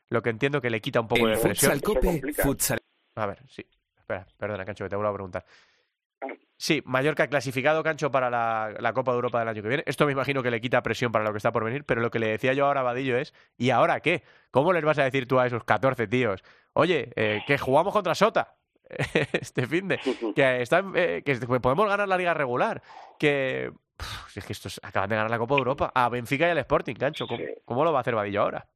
[0.09, 1.81] lo que entiendo que le quita un poco de presión.
[2.43, 2.81] Futsal
[3.17, 3.65] A ver, sí.
[3.97, 5.45] Espera, perdona, Cancho, que te vuelvo a preguntar.
[6.57, 9.83] Sí, Mallorca clasificado, Cancho, para la, la, Copa de Europa del año que viene.
[9.87, 12.11] Esto me imagino que le quita presión para lo que está por venir, pero lo
[12.11, 14.23] que le decía yo ahora a Vadillo es, ¿y ahora qué?
[14.51, 16.43] ¿Cómo les vas a decir tú a esos 14 tíos?
[16.73, 18.57] Oye, eh, que jugamos contra Sota
[19.33, 19.99] este fin de
[20.35, 22.83] que, están, eh, que podemos ganar la liga regular,
[23.19, 23.73] que...
[24.35, 26.95] es que estos acaban de ganar la Copa de Europa a Benfica y al Sporting,
[26.95, 27.27] Cancho.
[27.27, 28.67] ¿Cómo, ¿cómo lo va a hacer Vadillo ahora?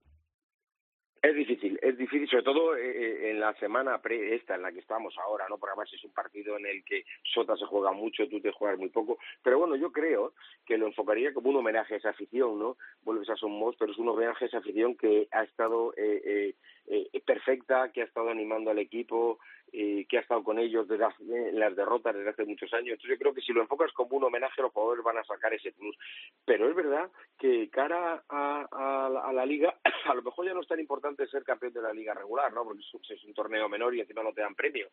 [1.20, 4.70] Es difícil, es difícil, sobre todo eh, eh, en la semana pre esta en la
[4.70, 5.58] que estamos ahora, ¿no?
[5.58, 8.78] Porque además es un partido en el que Sota se juega mucho, tú te juegas
[8.78, 9.18] muy poco.
[9.42, 12.76] Pero bueno, yo creo que lo enfocaría como un homenaje a esa afición, ¿no?
[13.02, 16.54] Vuelves a Somos, pero es un homenaje a esa afición que ha estado eh,
[16.86, 19.38] eh, perfecta, que ha estado animando al equipo,
[19.72, 22.92] eh, que ha estado con ellos desde en las derrotas desde hace muchos años.
[22.92, 25.52] Entonces yo creo que si lo enfocas como un homenaje, los jugadores van a sacar
[25.52, 25.96] ese plus.
[26.44, 29.74] Pero es verdad que cara a, a, a, la liga,
[30.06, 32.64] a lo mejor ya no es tan importante ser campeón de la liga regular, ¿no?
[32.64, 34.88] Porque es, un torneo menor y encima no te dan premio,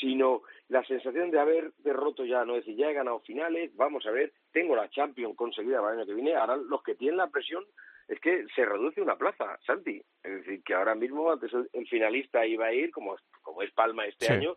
[0.00, 2.54] sino la sensación de haber derroto ya, ¿no?
[2.54, 6.06] Decir, ya he ganado finales, vamos a ver, tengo la Champions conseguida para el año
[6.06, 7.64] que viene, ahora los que tienen la presión
[8.12, 10.02] es que se reduce una plaza, Santi.
[10.22, 14.04] Es decir, que ahora mismo antes el finalista iba a ir, como, como es Palma
[14.04, 14.54] este año,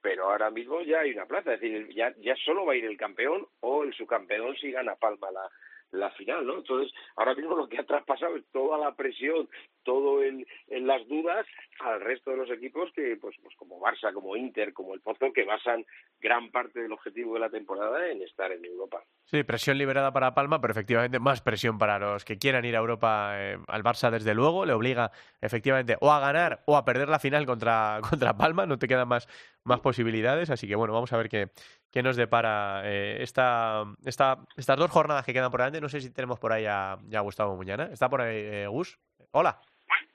[0.00, 2.84] pero ahora mismo ya hay una plaza, es decir, ya, ya solo va a ir
[2.84, 5.48] el campeón o el subcampeón si gana Palma la,
[5.92, 6.58] la final, ¿no?
[6.58, 9.48] Entonces, ahora mismo lo que ha traspasado es toda la presión,
[9.82, 11.46] todo el, en las dudas
[11.80, 15.32] al resto de los equipos que, pues, pues como Barça, como Inter, como el Pozo,
[15.32, 15.84] que basan
[16.20, 19.02] gran parte del objetivo de la temporada en estar en Europa.
[19.24, 22.80] Sí, presión liberada para Palma, pero efectivamente más presión para los que quieran ir a
[22.80, 23.32] Europa.
[23.36, 25.10] Eh, al Barça, desde luego, le obliga
[25.40, 29.08] efectivamente o a ganar o a perder la final contra, contra Palma, no te quedan
[29.08, 29.28] más,
[29.64, 31.50] más posibilidades, así que bueno, vamos a ver qué,
[31.90, 35.80] qué nos depara eh, esta, esta, estas dos jornadas que quedan por delante.
[35.80, 37.88] No sé si tenemos por ahí a, a Gustavo Muñana.
[37.92, 38.98] ¿Está por ahí eh, Gus?
[39.32, 39.60] Hola.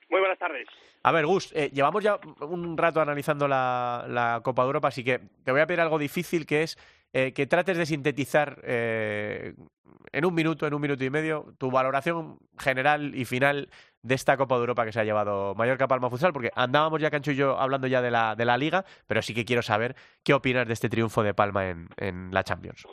[0.10, 0.68] Muy buenas tardes.
[1.04, 5.04] A ver, Gus, eh, llevamos ya un rato analizando la, la, Copa de Europa, así
[5.04, 6.78] que te voy a pedir algo difícil, que es
[7.14, 9.54] eh, que trates de sintetizar eh,
[10.12, 13.70] en un minuto, en un minuto y medio, tu valoración general y final
[14.04, 17.12] de esta Copa de Europa que se ha llevado Mallorca Palma Futsal, porque andábamos ya,
[17.12, 19.96] Cancho y yo, hablando ya de la, de la Liga, pero sí que quiero saber
[20.24, 22.86] qué opinas de este triunfo de Palma en, en la Champions.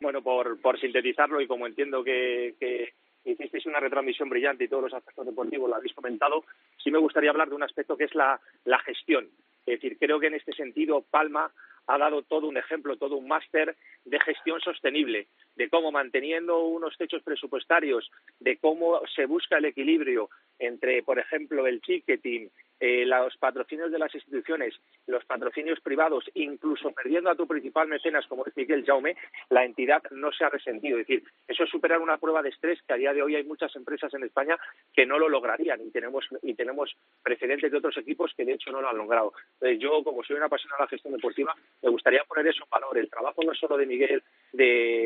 [0.00, 2.92] Bueno, por, por sintetizarlo y como entiendo que, que
[3.24, 6.44] hicisteis una retransmisión brillante y todos los aspectos deportivos lo habéis comentado,
[6.82, 9.28] sí me gustaría hablar de un aspecto que es la, la gestión.
[9.64, 11.52] Es decir, creo que en este sentido Palma
[11.86, 16.96] ha dado todo un ejemplo, todo un máster de gestión sostenible, de cómo manteniendo unos
[16.96, 18.10] techos presupuestarios,
[18.40, 22.48] de cómo se busca el equilibrio entre, por ejemplo, el ticketing,
[22.84, 24.74] eh, los patrocinios de las instituciones,
[25.06, 29.16] los patrocinios privados, incluso perdiendo a tu principal mecenas como es Miguel Jaume,
[29.50, 30.98] la entidad no se ha resentido.
[30.98, 33.44] Es decir, eso es superar una prueba de estrés que a día de hoy hay
[33.44, 34.58] muchas empresas en España
[34.92, 38.72] que no lo lograrían y tenemos, y tenemos precedentes de otros equipos que de hecho
[38.72, 39.32] no lo han logrado.
[39.60, 42.70] Entonces, yo, como soy una apasionada de la gestión deportiva, me gustaría poner eso en
[42.70, 42.98] valor.
[42.98, 44.64] El trabajo no solo de Miguel, de,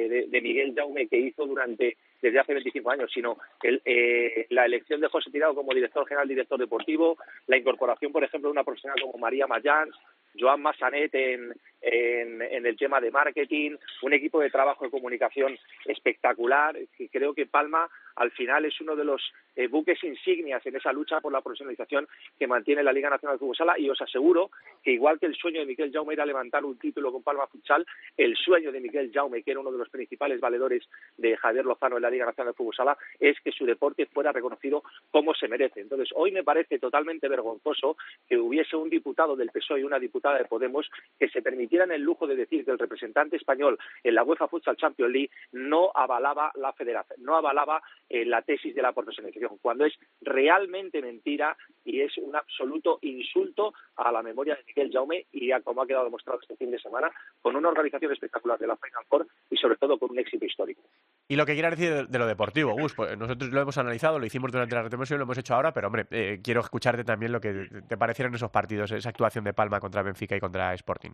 [0.09, 4.64] de, de Miguel Jaume que hizo durante desde hace 25 años, sino el, eh, la
[4.66, 7.16] elección de José Tirado como director general, director deportivo,
[7.47, 9.97] la incorporación, por ejemplo, de una profesional como María Mayans,
[10.39, 17.09] Joan Massanet en, el tema de marketing, un equipo de trabajo de comunicación espectacular, que
[17.09, 19.22] creo que Palma al final es uno de los
[19.55, 22.09] eh, buques insignias en esa lucha por la profesionalización
[22.39, 24.51] que mantiene la Liga Nacional de Fútbol Sala y os aseguro
[24.82, 27.87] que igual que el sueño de Miquel Jaume era levantar un título con Palma Futsal,
[28.16, 31.97] el sueño de Miquel Jaume, que era uno de los principales valedores de Javier Lozano
[31.97, 35.49] en la Liga Nacional de Fútbol Sala, es que su deporte fuera reconocido como se
[35.49, 35.80] merece.
[35.80, 37.97] Entonces, hoy me parece totalmente vergonzoso
[38.28, 42.03] que hubiese un diputado del PSOE y una diputada de Podemos que se permitieran el
[42.03, 46.53] lujo de decir que el representante español en la UEFA Futsal Champions League no avalaba
[46.55, 51.57] la federación, no avalaba eh, la tesis de la profesionalización, cuando es realmente mentira
[51.87, 55.87] y es un absoluto insulto a la memoria de Miguel Jaume y a como ha
[55.87, 57.11] quedado demostrado este fin de semana,
[57.41, 60.82] con una organización espectacular de la Final Four y sobre todo con un éxito histórico.
[61.28, 64.18] Y lo que quiera decir de, de lo deportivo, Gus, pues nosotros lo hemos analizado,
[64.18, 67.32] lo hicimos durante la retransmisión, lo hemos hecho ahora, pero hombre, eh, quiero escucharte también
[67.32, 71.12] lo que te parecieron esos partidos, esa actuación de Palma contra Benfica y contra Sporting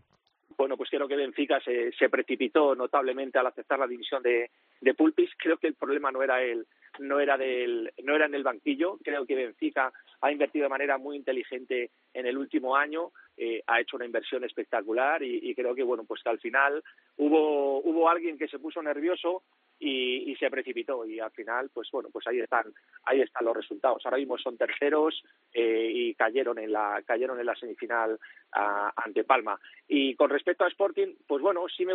[0.63, 4.49] bueno, pues creo que Benfica se, se, precipitó notablemente al aceptar la división de,
[4.81, 5.31] de Pulpis.
[5.37, 6.69] Creo que el problema no era el,
[6.99, 8.99] no era del, no era en el banquillo.
[9.03, 13.81] Creo que Benfica ha invertido de manera muy inteligente en el último año, eh, ha
[13.81, 16.83] hecho una inversión espectacular y, creo que bueno, pues que al final
[17.17, 19.43] hubo, hubo alguien que se puso nervioso
[19.83, 22.73] y, se precipitó y al final pues bueno pues ahí están
[23.05, 25.23] ahí están los resultados ahora mismo son terceros
[25.53, 28.19] eh, y cayeron en la cayeron en la semifinal
[28.53, 31.95] a, ante Palma y con respecto a Sporting pues bueno sí me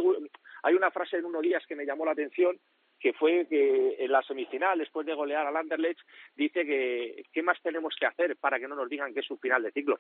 [0.63, 2.57] hay una frase en unos días que me llamó la atención
[2.99, 5.99] que fue que en la semifinal, después de golear al Anderlecht,
[6.35, 9.39] dice que ¿qué más tenemos que hacer para que no nos digan que es un
[9.39, 9.99] final de ciclo?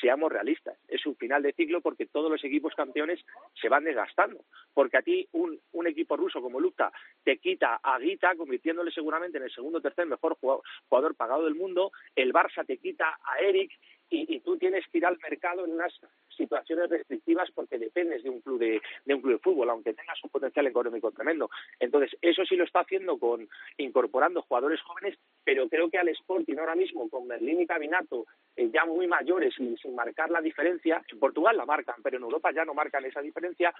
[0.00, 3.24] Seamos realistas, es un final de ciclo porque todos los equipos campeones
[3.60, 6.92] se van desgastando, porque a ti un, equipo ruso como Lukta
[7.24, 11.54] te quita a Guita, convirtiéndole seguramente en el segundo o tercer mejor jugador pagado del
[11.54, 13.72] mundo, el Barça te quita a Eric
[14.10, 15.92] y, y, tú tienes que ir al mercado en unas
[16.36, 20.22] situaciones restrictivas porque dependes de un club de, de, un club de fútbol, aunque tengas
[20.22, 21.50] un potencial económico tremendo.
[21.78, 26.56] Entonces, eso sí lo está haciendo con incorporando jugadores jóvenes, pero creo que al Sporting
[26.58, 31.02] ahora mismo, con Merlín y Cabinato, eh, ya muy mayores y sin marcar la diferencia,
[31.08, 33.74] en Portugal la marcan, pero en Europa ya no marcan esa diferencia,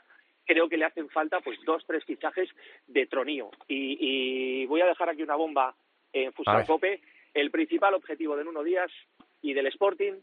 [0.45, 2.49] creo que le hacen falta pues dos, tres fichajes
[2.87, 3.51] de tronío.
[3.67, 5.75] Y, y voy a dejar aquí una bomba
[6.13, 6.33] en
[6.67, 7.01] Cope.
[7.35, 8.91] El principal objetivo de Nuno Díaz
[9.43, 10.15] y del Sporting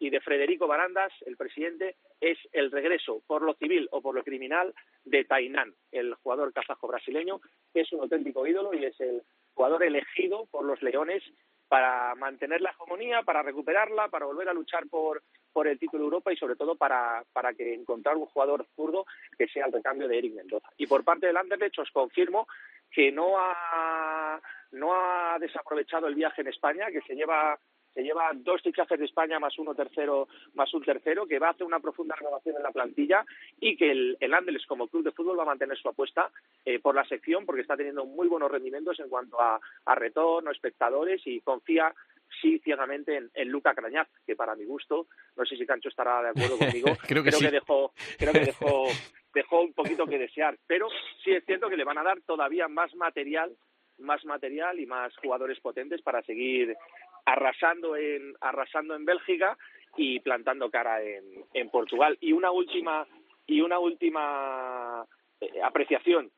[0.00, 4.24] y de Federico Barandas, el presidente, es el regreso por lo civil o por lo
[4.24, 7.40] criminal de Tainán, el jugador kazajo brasileño,
[7.72, 9.22] que es un auténtico ídolo y es el
[9.54, 11.22] jugador elegido por los Leones
[11.68, 15.22] para mantener la hegemonía, para recuperarla, para volver a luchar por,
[15.52, 19.06] por el título de Europa y sobre todo para, para que encontrar un jugador zurdo
[19.38, 20.68] que sea el recambio de Eric Mendoza.
[20.76, 22.46] Y por parte del Anderlecht os confirmo
[22.90, 24.40] que no ha,
[24.72, 27.58] no ha desaprovechado el viaje en España, que se lleva
[27.94, 31.50] se lleva dos fichajes de España más uno tercero, más un tercero, que va a
[31.52, 33.24] hacer una profunda renovación en la plantilla
[33.60, 36.30] y que el, el Andeles como club de fútbol va a mantener su apuesta
[36.64, 40.50] eh, por la sección porque está teniendo muy buenos rendimientos en cuanto a, a retorno,
[40.50, 41.94] espectadores y confía
[42.40, 46.22] sí ciegamente en, en, Luca Crañaz, que para mi gusto, no sé si Cancho estará
[46.22, 47.44] de acuerdo conmigo, creo que, creo sí.
[47.46, 48.86] que dejó, creo que dejó,
[49.34, 50.88] dejó un poquito que desear, pero
[51.22, 53.56] sí es cierto que le van a dar todavía más material,
[53.98, 56.76] más material y más jugadores potentes para seguir
[57.24, 59.56] arrasando en arrasando en Bélgica
[59.96, 62.16] y plantando cara en, en Portugal.
[62.20, 63.06] Y una última
[63.46, 65.04] y una última
[65.40, 66.30] eh, apreciación,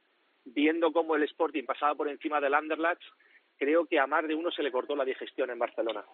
[0.45, 3.03] viendo cómo el Sporting pasaba por encima del Anderlecht,
[3.59, 6.05] creo que a más de uno se le cortó la digestión en Barcelona.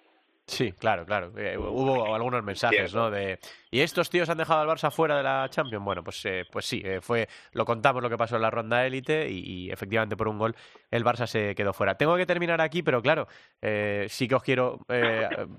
[0.47, 1.33] Sí, claro, claro.
[1.37, 3.11] Eh, hubo algunos mensajes, ¿no?
[3.11, 3.39] De
[3.73, 5.83] y estos tíos han dejado al Barça fuera de la Champions.
[5.83, 8.85] Bueno, pues eh, pues sí, eh, fue lo contamos lo que pasó en la ronda
[8.85, 10.55] élite y, y, efectivamente por un gol
[10.91, 11.95] el Barça se quedó fuera.
[11.97, 13.29] Tengo que terminar aquí, pero claro,
[13.63, 14.81] eh, sí que os quiero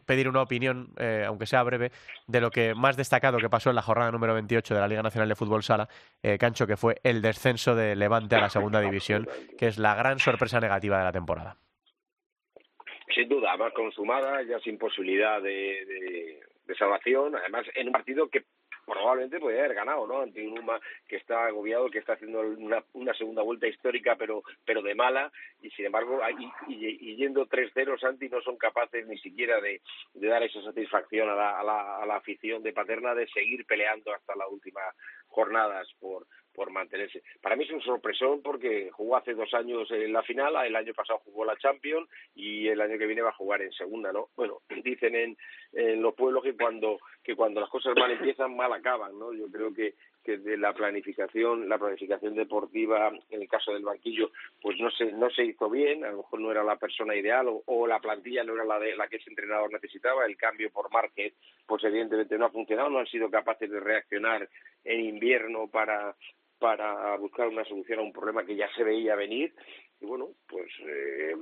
[0.06, 0.94] pedir una opinión,
[1.26, 1.92] aunque sea breve,
[2.28, 5.02] de lo que más destacado que pasó en la jornada número 28 de la Liga
[5.02, 5.90] Nacional de Fútbol Sala,
[6.40, 9.28] Cancho, que fue el descenso de Levante a la Segunda División,
[9.58, 11.63] que es la gran sorpresa negativa de la temporada
[13.14, 18.46] sin duda, más consumada, ya sin posibilidad de, de, salvación, además en un partido que
[18.86, 20.22] probablemente podría haber ganado, ¿no?
[20.22, 24.44] Ante un Uma que está agobiado, que está haciendo una, una segunda vuelta histórica, pero
[24.66, 25.32] pero de mala,
[25.62, 26.20] y sin embargo,
[26.68, 29.82] y, y, y yendo 3-0, Santi no son capaces ni siquiera de,
[30.14, 33.66] de dar esa satisfacción a la, a, la, a la afición de Paterna de seguir
[33.66, 34.84] peleando hasta las últimas
[35.34, 37.24] jornadas por por mantenerse.
[37.42, 40.94] Para mí es un sorpresón porque jugó hace dos años en la final, el año
[40.94, 44.30] pasado jugó la Champions y el año que viene va a jugar en segunda, ¿no?
[44.36, 45.38] Bueno, dicen en,
[45.74, 49.34] en los pueblos que cuando que cuando las cosas mal empiezan, mal acaban, ¿no?
[49.34, 54.32] Yo creo que que de la planificación, la planificación deportiva en el caso del banquillo,
[54.62, 57.48] pues no se no se hizo bien, a lo mejor no era la persona ideal
[57.48, 60.72] o, o la plantilla no era la de la que ese entrenador necesitaba, el cambio
[60.72, 61.34] por Márquez,
[61.66, 64.50] pues evidentemente no ha funcionado, no han sido capaces de reaccionar
[64.84, 66.16] en invierno para
[66.60, 69.54] para buscar una solución a un problema que ya se veía venir
[70.04, 71.34] y bueno pues eh,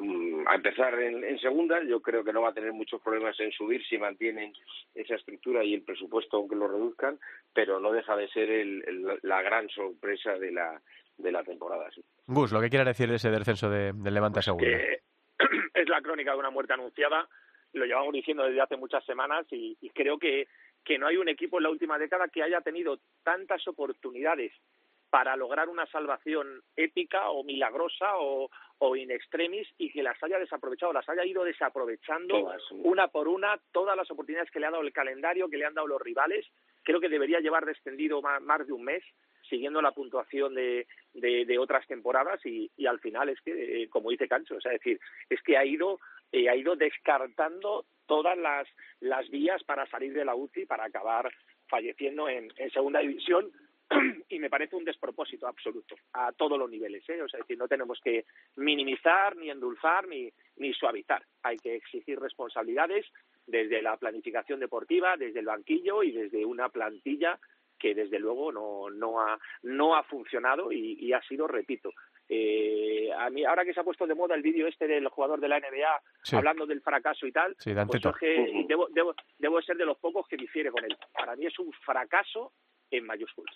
[0.47, 3.51] a empezar en, en, segunda yo creo que no va a tener muchos problemas en
[3.51, 4.53] subir si mantienen
[4.93, 7.19] esa estructura y el presupuesto aunque lo reduzcan
[7.53, 10.79] pero no deja de ser el, el, la gran sorpresa de la
[11.17, 12.03] de la temporada sí.
[12.27, 15.01] Gus lo que quiere decir de ese descenso de, de Levante a segunda que
[15.73, 17.27] es la crónica de una muerte anunciada
[17.73, 20.47] lo llevamos diciendo desde hace muchas semanas y, y creo que
[20.83, 24.51] que no hay un equipo en la última década que haya tenido tantas oportunidades
[25.11, 28.49] para lograr una salvación épica o milagrosa o,
[28.79, 33.27] o in extremis y que las haya desaprovechado, las haya ido desaprovechando todas, una por
[33.27, 36.01] una, todas las oportunidades que le ha dado el calendario, que le han dado los
[36.01, 36.47] rivales.
[36.81, 39.03] Creo que debería llevar descendido más, más de un mes
[39.49, 43.89] siguiendo la puntuación de, de, de otras temporadas y, y, al final es que, eh,
[43.89, 44.97] como dice Cancho, o sea, es decir,
[45.29, 45.99] es que ha ido,
[46.31, 48.65] eh, ha ido descartando todas las,
[49.01, 51.29] las vías para salir de la UCI, para acabar
[51.67, 53.51] falleciendo en, en segunda división
[54.29, 57.21] y me parece un despropósito absoluto a todos los niveles, ¿eh?
[57.21, 58.25] o sea, es decir, no tenemos que
[58.55, 61.23] minimizar, ni endulzar, ni, ni suavizar.
[61.43, 63.05] Hay que exigir responsabilidades
[63.45, 67.39] desde la planificación deportiva, desde el banquillo y desde una plantilla
[67.77, 71.91] que desde luego no, no, ha, no ha funcionado y, y ha sido, repito,
[72.33, 75.41] eh, a mí ahora que se ha puesto de moda el vídeo este del jugador
[75.41, 76.37] de la NBA sí.
[76.37, 80.25] hablando del fracaso y tal, sí, pues que debo, debo, debo ser de los pocos
[80.29, 80.95] que difiere con él.
[81.11, 82.53] Para mí es un fracaso
[82.89, 83.53] en mayúsculas.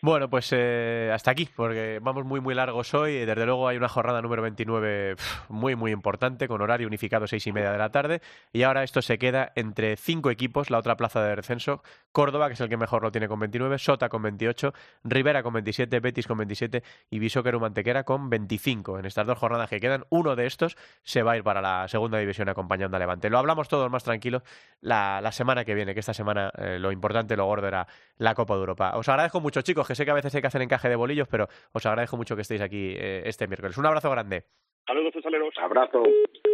[0.00, 3.14] Bueno, pues eh, hasta aquí, porque vamos muy, muy largos hoy.
[3.26, 7.44] Desde luego hay una jornada número 29 pff, muy, muy importante, con horario unificado seis
[7.48, 8.22] y media de la tarde.
[8.52, 11.82] Y ahora esto se queda entre cinco equipos, la otra plaza de descenso.
[12.12, 14.72] Córdoba, que es el que mejor lo tiene con 29, Sota con 28,
[15.02, 19.00] Rivera con 27, Betis con 27 y Bisóqueru Mantequera con 25.
[19.00, 21.88] En estas dos jornadas que quedan, uno de estos se va a ir para la
[21.88, 23.30] segunda división acompañando a Levante.
[23.30, 24.44] Lo hablamos todos más tranquilos
[24.80, 27.88] la, la semana que viene, que esta semana eh, lo importante, lo gordo era
[28.18, 28.92] la Copa de Europa.
[28.94, 31.26] Os agradezco mucho, chicos que sé que a veces hay que hacer encaje de bolillos,
[31.28, 33.76] pero os agradezco mucho que estéis aquí eh, este miércoles.
[33.78, 34.44] Un abrazo grande.
[34.86, 35.54] Saludos, futsaleros.
[35.60, 36.02] Abrazo.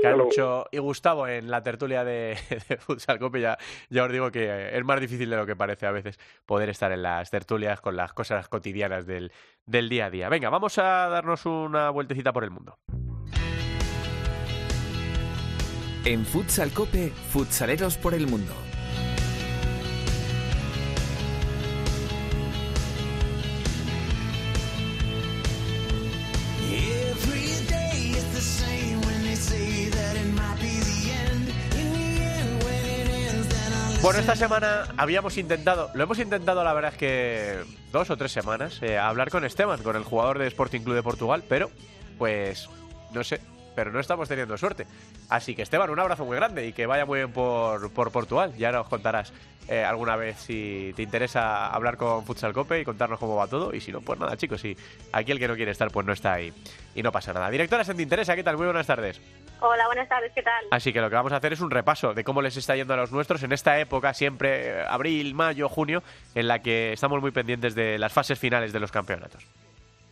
[0.02, 2.36] Cancho y Gustavo en la tertulia de,
[2.68, 3.40] de Futsal Cope.
[3.40, 3.56] Ya,
[3.90, 6.90] ya os digo que es más difícil de lo que parece a veces poder estar
[6.90, 9.30] en las tertulias con las cosas cotidianas del,
[9.66, 10.28] del día a día.
[10.28, 12.78] Venga, vamos a darnos una vueltecita por el mundo.
[16.04, 18.52] En Futsal Cope, futsaleros por el mundo.
[34.14, 38.30] Bueno, esta semana habíamos intentado, lo hemos intentado la verdad es que dos o tres
[38.30, 41.68] semanas, eh, hablar con Esteban, con el jugador de Sporting Club de Portugal, pero
[42.16, 42.68] pues
[43.12, 43.40] no sé,
[43.74, 44.86] pero no estamos teniendo suerte.
[45.28, 48.54] Así que Esteban, un abrazo muy grande y que vaya muy bien por, por Portugal.
[48.56, 49.32] Ya nos contarás
[49.66, 53.74] eh, alguna vez si te interesa hablar con Futsal Cope y contarnos cómo va todo.
[53.74, 54.76] Y si no, pues nada, chicos, si
[55.10, 56.52] aquí el que no quiere estar, pues no está ahí.
[56.94, 57.50] Y no pasa nada.
[57.50, 58.36] Directora, ¿se te interesa?
[58.36, 58.58] ¿Qué tal?
[58.58, 59.20] Muy buenas tardes.
[59.66, 60.66] Hola, buenas tardes, ¿qué tal?
[60.72, 62.92] Así que lo que vamos a hacer es un repaso de cómo les está yendo
[62.92, 66.02] a los nuestros en esta época, siempre eh, abril, mayo, junio,
[66.34, 69.42] en la que estamos muy pendientes de las fases finales de los campeonatos.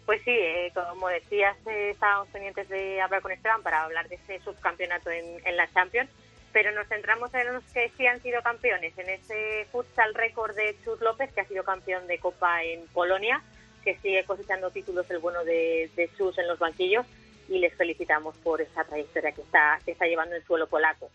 [0.07, 4.15] Pues sí, eh, como decías, eh, estábamos pendientes de hablar con Esteban para hablar de
[4.15, 6.09] ese subcampeonato en, en la Champions,
[6.55, 10.75] pero nos centramos en los que sí han sido campeones, en ese futsal récord de
[10.83, 13.43] Chus López, que ha sido campeón de Copa en Polonia,
[13.85, 17.05] que sigue cosechando títulos el bueno de, de Chus en los banquillos,
[17.53, 21.11] y les felicitamos por esa trayectoria que está, que está llevando en suelo polaco.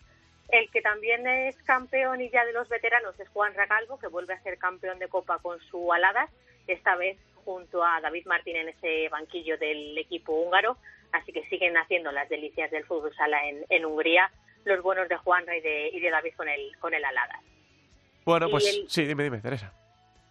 [0.48, 4.34] El que también es campeón y ya de los veteranos es Juan Ragalvo, que vuelve
[4.34, 6.30] a ser campeón de Copa con su Aladas,
[6.68, 10.76] esta vez junto a David Martín en ese banquillo del equipo húngaro.
[11.10, 14.30] Así que siguen haciendo las delicias del fútbol sala en, en Hungría,
[14.64, 17.42] los buenos de Juan y de, y de David con el, con el Aladas.
[18.24, 19.72] Bueno, pues sí, dime, dime, Teresa.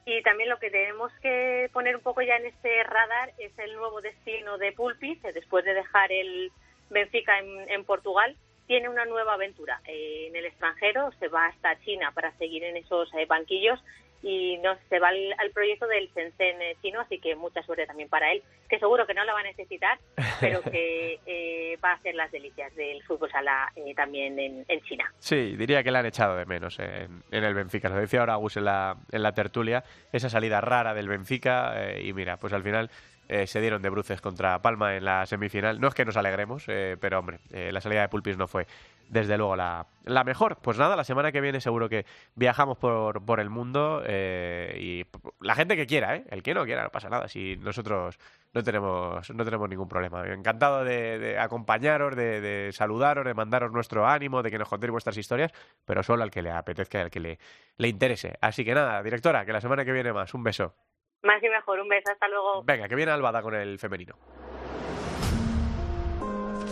[0.10, 3.76] Y también lo que tenemos que poner un poco ya en este radar es el
[3.76, 6.50] nuevo destino de Pulpis, después de dejar el
[6.90, 8.38] Benfica en, en Portugal,
[8.68, 9.82] tiene una nueva aventura.
[9.86, 13.84] Eh, en el extranjero, se va hasta China para seguir en esos eh, banquillos
[14.22, 17.86] y no se va al, al proyecto del Shenzhen eh, chino, así que mucha suerte
[17.86, 20.00] también para él, que seguro que no la va a necesitar,
[20.40, 24.82] pero que eh, va a hacer las delicias del fútbol sala eh, también en, en,
[24.82, 25.12] China.
[25.20, 27.90] Sí, diría que la han echado de menos en, en el Benfica.
[27.90, 32.04] Lo decía ahora Gus en la, en la tertulia, esa salida rara del Benfica eh,
[32.04, 32.90] y mira, pues al final
[33.30, 35.80] eh, se dieron de bruces contra Palma en la semifinal.
[35.82, 38.68] No es que nos alegremos, eh, pero hombre, eh, la salida de Pulpis no fue
[39.10, 40.58] desde luego la, la, mejor.
[40.62, 42.06] Pues nada, la semana que viene seguro que
[42.36, 45.06] viajamos por, por el mundo y
[45.40, 47.28] la gente que quiera, el que no quiera, no pasa nada.
[47.28, 48.20] Si nosotros
[48.54, 50.26] no tenemos, no tenemos ningún problema.
[50.28, 54.92] Encantado de, de acompañaros, de, de, saludaros, de mandaros nuestro ánimo, de que nos contéis
[54.92, 55.52] vuestras historias,
[55.86, 57.40] pero solo al que le apetezca y al que le,
[57.78, 58.38] le interese.
[58.42, 60.34] Así que nada, directora, que la semana que viene más.
[60.34, 60.74] Un beso.
[61.24, 62.64] Más y mejor, un beso, hasta luego.
[62.64, 64.16] Venga, que viene Albada con el femenino.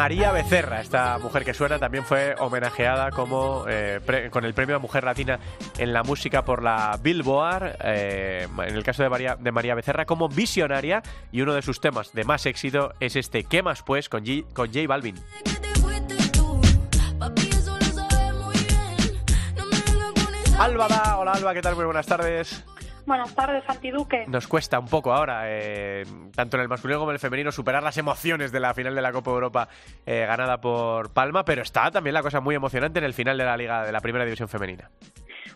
[0.00, 4.78] María Becerra, esta mujer que suena, también fue homenajeada como eh, con el premio a
[4.78, 5.38] Mujer Latina
[5.76, 10.06] en la música por la Billboard, eh, en el caso de María, de María Becerra,
[10.06, 14.08] como visionaria, y uno de sus temas de más éxito es este ¿Qué más pues?
[14.08, 15.16] con, G, con J Balvin.
[20.58, 21.76] Álvada, hola Alba, ¿qué tal?
[21.76, 22.64] Muy buenas tardes.
[23.06, 24.26] Buenas tardes, Santiduque.
[24.28, 27.82] Nos cuesta un poco ahora, eh, tanto en el masculino como en el femenino, superar
[27.82, 29.68] las emociones de la final de la Copa Europa
[30.06, 33.44] eh, ganada por Palma, pero está también la cosa muy emocionante en el final de
[33.44, 34.90] la Liga de la Primera División Femenina.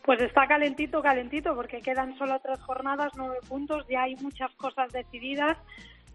[0.05, 4.93] Pues está calentito, calentito, porque quedan solo tres jornadas, nueve puntos, ya hay muchas cosas
[4.93, 5.57] decididas.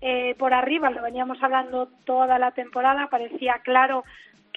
[0.01, 4.03] Eh, por arriba, lo veníamos hablando toda la temporada, parecía claro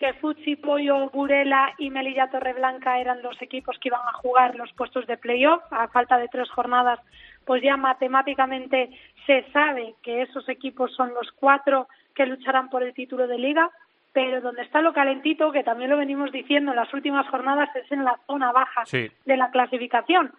[0.03, 4.73] que Futsi, Pollo, Burela y Melilla Torreblanca eran los equipos que iban a jugar los
[4.73, 5.63] puestos de playoff.
[5.71, 6.99] A falta de tres jornadas,
[7.45, 8.91] pues ya matemáticamente
[9.27, 11.87] se sabe que esos equipos son los cuatro
[12.17, 13.71] que lucharán por el título de liga.
[14.13, 17.91] Pero donde está lo calentito, que también lo venimos diciendo en las últimas jornadas, es
[17.93, 19.09] en la zona baja sí.
[19.25, 20.33] de la clasificación.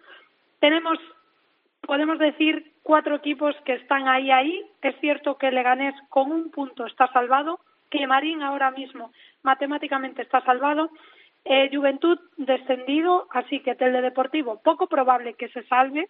[0.60, 0.98] Tenemos,
[1.80, 4.62] podemos decir, cuatro equipos que están ahí, ahí.
[4.82, 7.60] Es cierto que Leganés con un punto está salvado,
[7.90, 9.10] que Marín ahora mismo
[9.44, 10.90] matemáticamente está salvado.
[11.44, 16.08] Eh, Juventud descendido, así que Telde Deportivo poco probable que se salve.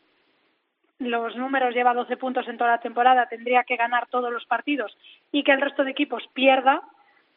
[1.00, 4.96] Los números lleva 12 puntos en toda la temporada, tendría que ganar todos los partidos
[5.32, 6.82] y que el resto de equipos pierda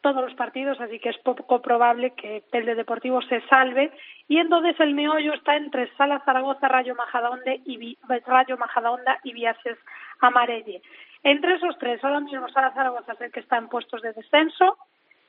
[0.00, 3.90] todos los partidos, así que es poco probable que Telde Deportivo se salve.
[4.28, 9.76] Y entonces el meollo está entre Sala Zaragoza, Rayo Majadahonda y, Rayo Majadahonda y Viases
[10.20, 10.82] Amarelle.
[11.24, 14.78] Entre esos tres, ahora mismo Sala Zaragoza es el que está en puestos de descenso,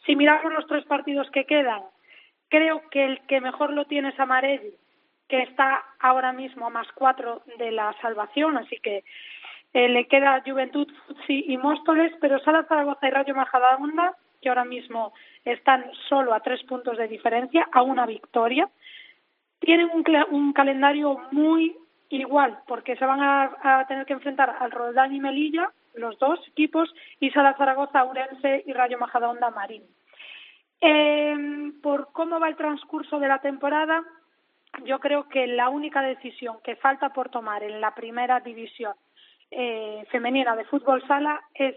[0.06, 1.82] si miramos los tres partidos que quedan,
[2.50, 4.74] creo que el que mejor lo tiene es Amarelli,
[5.28, 9.04] que está ahora mismo a más cuatro de la salvación, así que
[9.74, 14.66] eh, le queda Juventud, Futsi y Móstoles, pero Sala Zaragoza y Rayo Majadahonda que ahora
[14.66, 18.70] mismo están solo a tres puntos de diferencia, a una victoria.
[19.60, 21.76] Tienen un, un calendario muy
[22.10, 26.94] igual, porque se van a, tener que enfrentar al Roldán y Melilla, los dos equipos,
[27.20, 29.84] y Sala Zaragoza, Urense y Rayo Majadahonda Marín.
[30.82, 34.04] Eh, por cómo va el transcurso de la temporada,
[34.86, 38.94] yo creo que la única decisión que falta por tomar en la primera división
[39.52, 41.76] eh, femenina de fútbol sala es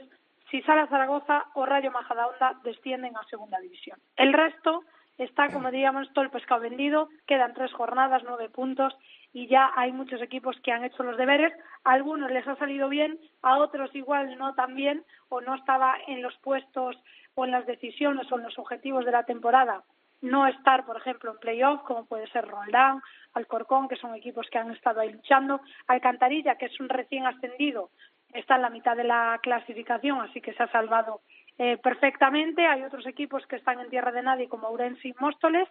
[0.51, 3.99] si Sala Zaragoza o Rayo Majadahonda descienden a segunda división.
[4.17, 4.85] El resto
[5.19, 8.97] está, como diríamos, todo el pescado vendido, quedan tres jornadas, nueve puntos
[9.33, 11.53] y ya hay muchos equipos que han hecho los deberes.
[11.85, 15.97] A algunos les ha salido bien, a otros igual no tan bien o no estaba
[16.07, 16.97] en los puestos
[17.35, 19.83] o en las decisiones o en los objetivos de la temporada
[20.23, 23.03] no estar, por ejemplo, en playoff, como puede ser Roldán,
[23.35, 27.91] Alcorcón, que son equipos que han estado ahí luchando, Alcantarilla, que es un recién ascendido,
[28.33, 31.21] está en la mitad de la clasificación, así que se ha salvado
[31.59, 32.67] eh, perfectamente.
[32.67, 35.69] Hay otros equipos que están en tierra de nadie, como Urense y Móstoles,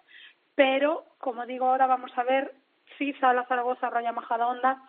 [0.55, 2.53] pero, como digo, ahora vamos a ver
[2.97, 4.81] si Sala Zaragoza, Raya Majadahonda,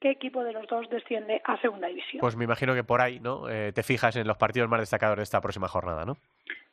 [0.00, 2.20] qué equipo de los dos desciende a segunda división.
[2.20, 3.48] Pues me imagino que por ahí, ¿no?
[3.48, 6.16] Eh, te fijas en los partidos más destacados de esta próxima jornada, ¿no?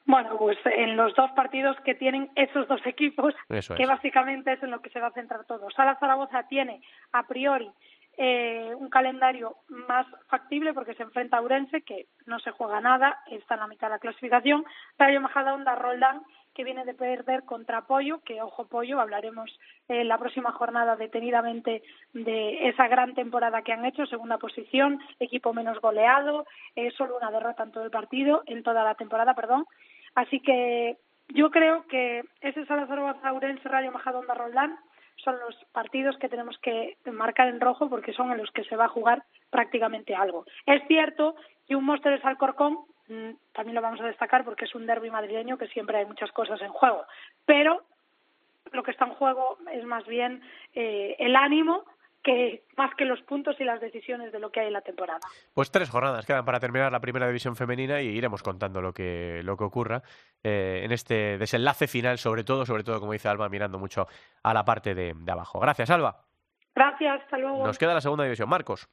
[0.05, 4.71] Bueno, pues en los dos partidos que tienen esos dos equipos, que básicamente es en
[4.71, 5.69] lo que se va a centrar todo.
[5.69, 6.81] Sala Zaragoza tiene
[7.11, 7.69] a priori
[8.21, 13.17] eh, un calendario más factible porque se enfrenta a Urense, que no se juega nada,
[13.31, 14.65] está en la mitad de la clasificación.
[14.97, 19.57] Rayo Majadahonda, Roldán, que viene de perder contra Pollo, que ojo Pollo, hablaremos
[19.87, 25.53] en la próxima jornada detenidamente de esa gran temporada que han hecho, segunda posición, equipo
[25.53, 26.45] menos goleado,
[26.75, 29.65] eh, solo una derrota en todo el partido, en toda la temporada, perdón.
[30.15, 30.97] Así que
[31.29, 34.77] yo creo que ese Salazar Urense, Rayo Majadahonda, Roldán
[35.23, 38.75] son los partidos que tenemos que marcar en rojo porque son en los que se
[38.75, 40.45] va a jugar prácticamente algo.
[40.65, 41.35] Es cierto
[41.67, 45.57] que un Móstoles Alcorcón mm, también lo vamos a destacar porque es un derby madrileño
[45.57, 47.03] que siempre hay muchas cosas en juego,
[47.45, 47.83] pero
[48.71, 50.41] lo que está en juego es más bien
[50.73, 51.85] eh, el ánimo
[52.23, 55.19] que más que los puntos y las decisiones de lo que hay en la temporada.
[55.53, 59.41] Pues tres jornadas quedan para terminar la primera división femenina y iremos contando lo que,
[59.43, 60.01] lo que ocurra
[60.43, 64.07] eh, en este desenlace final, sobre todo, sobre todo, como dice Alba, mirando mucho
[64.43, 65.59] a la parte de, de abajo.
[65.59, 66.25] Gracias, Alba.
[66.75, 67.65] Gracias, hasta luego.
[67.65, 68.49] Nos queda la segunda división.
[68.49, 68.89] Marcos.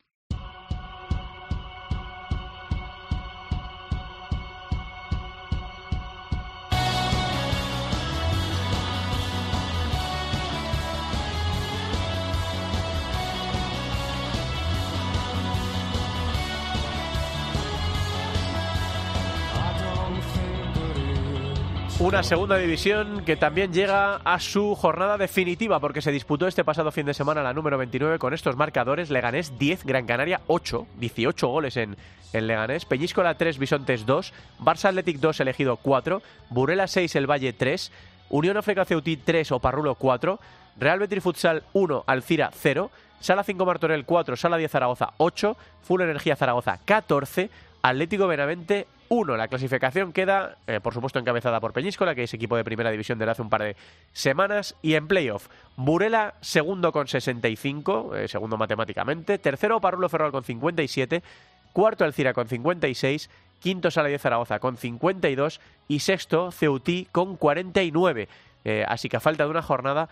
[22.06, 26.92] Una segunda división que también llega a su jornada definitiva porque se disputó este pasado
[26.92, 29.10] fin de semana la número 29 con estos marcadores.
[29.10, 31.96] Leganés 10, Gran Canaria 8, 18 goles en,
[32.32, 32.84] en Leganés.
[32.84, 37.90] Peñíscola 3, Bisontes 2, Barça Athletic 2, elegido 4, Burela 6, El Valle 3,
[38.30, 40.38] Unión Africa Ceutí 3, Oparrulo 4,
[40.78, 42.88] Real Betis Futsal 1, Alcira 0,
[43.18, 47.50] Sala 5 Martorell 4, Sala 10 Zaragoza 8, Full Energía Zaragoza 14,
[47.82, 49.36] Atlético Benavente 1.
[49.36, 53.18] La clasificación queda, eh, por supuesto, encabezada por Peñíscola, que es equipo de primera división
[53.18, 53.76] desde hace un par de
[54.12, 54.76] semanas.
[54.82, 59.38] Y en playoff, Burela, segundo con 65, eh, segundo matemáticamente.
[59.38, 61.22] Tercero, Parrulo Ferrol con 57.
[61.72, 63.30] Cuarto, Alcira con 56.
[63.60, 65.60] Quinto, Sala de Zaragoza con 52.
[65.88, 68.28] Y sexto, Ceutí con 49.
[68.68, 70.08] Eh, así que a falta de una jornada,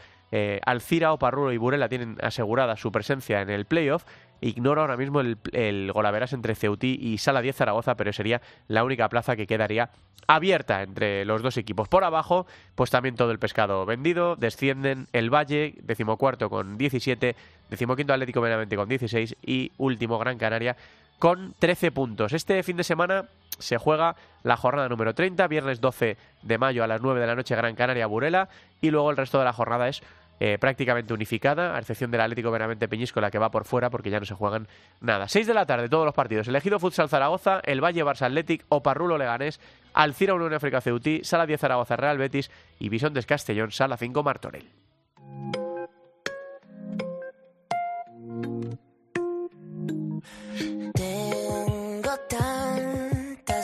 [0.66, 4.04] Alcira, Oparrulo y Burela tienen asegurada su presencia en el playoff
[4.44, 8.84] Ignoro ahora mismo el, el golaveras entre Ceutí y Sala 10 Zaragoza, pero sería la
[8.84, 9.90] única plaza que quedaría
[10.26, 11.88] abierta entre los dos equipos.
[11.88, 14.36] Por abajo, pues también todo el pescado vendido.
[14.36, 17.36] Descienden el Valle, decimocuarto con 17,
[17.70, 20.76] decimoquinto Atlético Benavente con 16 y último Gran Canaria
[21.18, 22.32] con 13 puntos.
[22.32, 26.86] Este fin de semana se juega la jornada número 30, viernes 12 de mayo a
[26.86, 28.48] las 9 de la noche Gran Canaria Burela
[28.80, 30.02] y luego el resto de la jornada es
[30.40, 34.18] eh, prácticamente unificada, a excepción del Atlético Benavente la que va por fuera porque ya
[34.18, 34.66] no se juegan
[35.00, 35.28] nada.
[35.28, 36.48] 6 de la tarde, todos los partidos.
[36.48, 39.60] Elegido Futsal Zaragoza, el Valle Barça Athletic, Oparrulo Leganés,
[39.92, 42.50] Alcira Unión África Ceutí, Sala 10 Zaragoza Real Betis
[42.80, 44.66] y Bisontes Castellón, Sala 5 Martorell.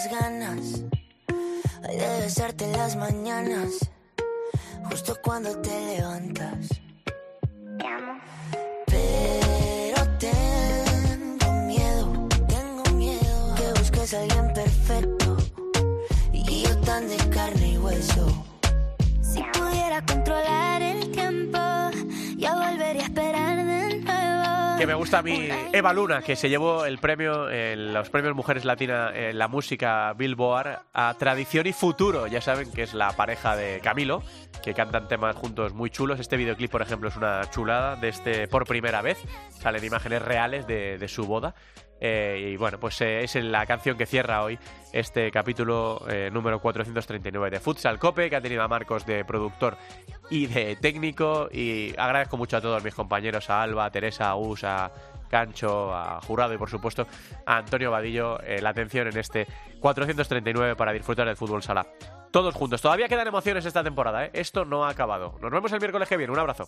[0.01, 0.85] Tantas ganas
[1.83, 3.91] de besarte las mañanas
[4.89, 6.69] justo cuando te levantas.
[7.79, 8.21] Te amo.
[8.87, 15.37] Pero tengo miedo, tengo miedo que busques a alguien perfecto
[16.33, 18.45] y yo tan de carne y hueso.
[19.23, 21.59] Si pudiera controlar el tiempo,
[22.37, 23.50] ya volvería a esperar.
[24.81, 28.35] Que me gusta a mí Eva Luna, que se llevó el premio en los premios
[28.35, 32.27] Mujeres Latina en la música Billboard a Tradición y Futuro.
[32.27, 34.23] Ya saben que es la pareja de Camilo,
[34.63, 36.19] que cantan temas juntos muy chulos.
[36.19, 39.19] Este videoclip, por ejemplo, es una chulada de este por primera vez.
[39.51, 41.55] Salen imágenes reales de, de su boda.
[42.01, 44.59] Eh, y bueno, pues eh, es la canción que cierra hoy
[44.93, 49.77] este capítulo eh, número 439 de Futsal Cope, que ha tenido a Marcos de productor
[50.31, 51.49] y de técnico.
[51.53, 54.91] Y agradezco mucho a todos mis compañeros, a Alba, a Teresa, a Us, a
[55.29, 57.07] Cancho, a Jurado y por supuesto
[57.47, 59.47] a Antonio Vadillo la atención en este
[59.79, 61.87] 439 para disfrutar del fútbol sala.
[62.33, 62.81] Todos juntos.
[62.81, 64.27] Todavía quedan emociones esta temporada.
[64.27, 65.37] Esto no ha acabado.
[65.41, 66.33] Nos vemos el miércoles que viene.
[66.33, 66.67] Un abrazo.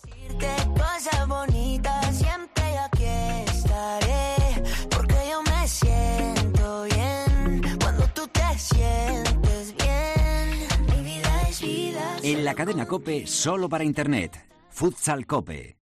[12.43, 14.45] La cadena Cope, solo para Internet.
[14.69, 15.82] Futsal Cope.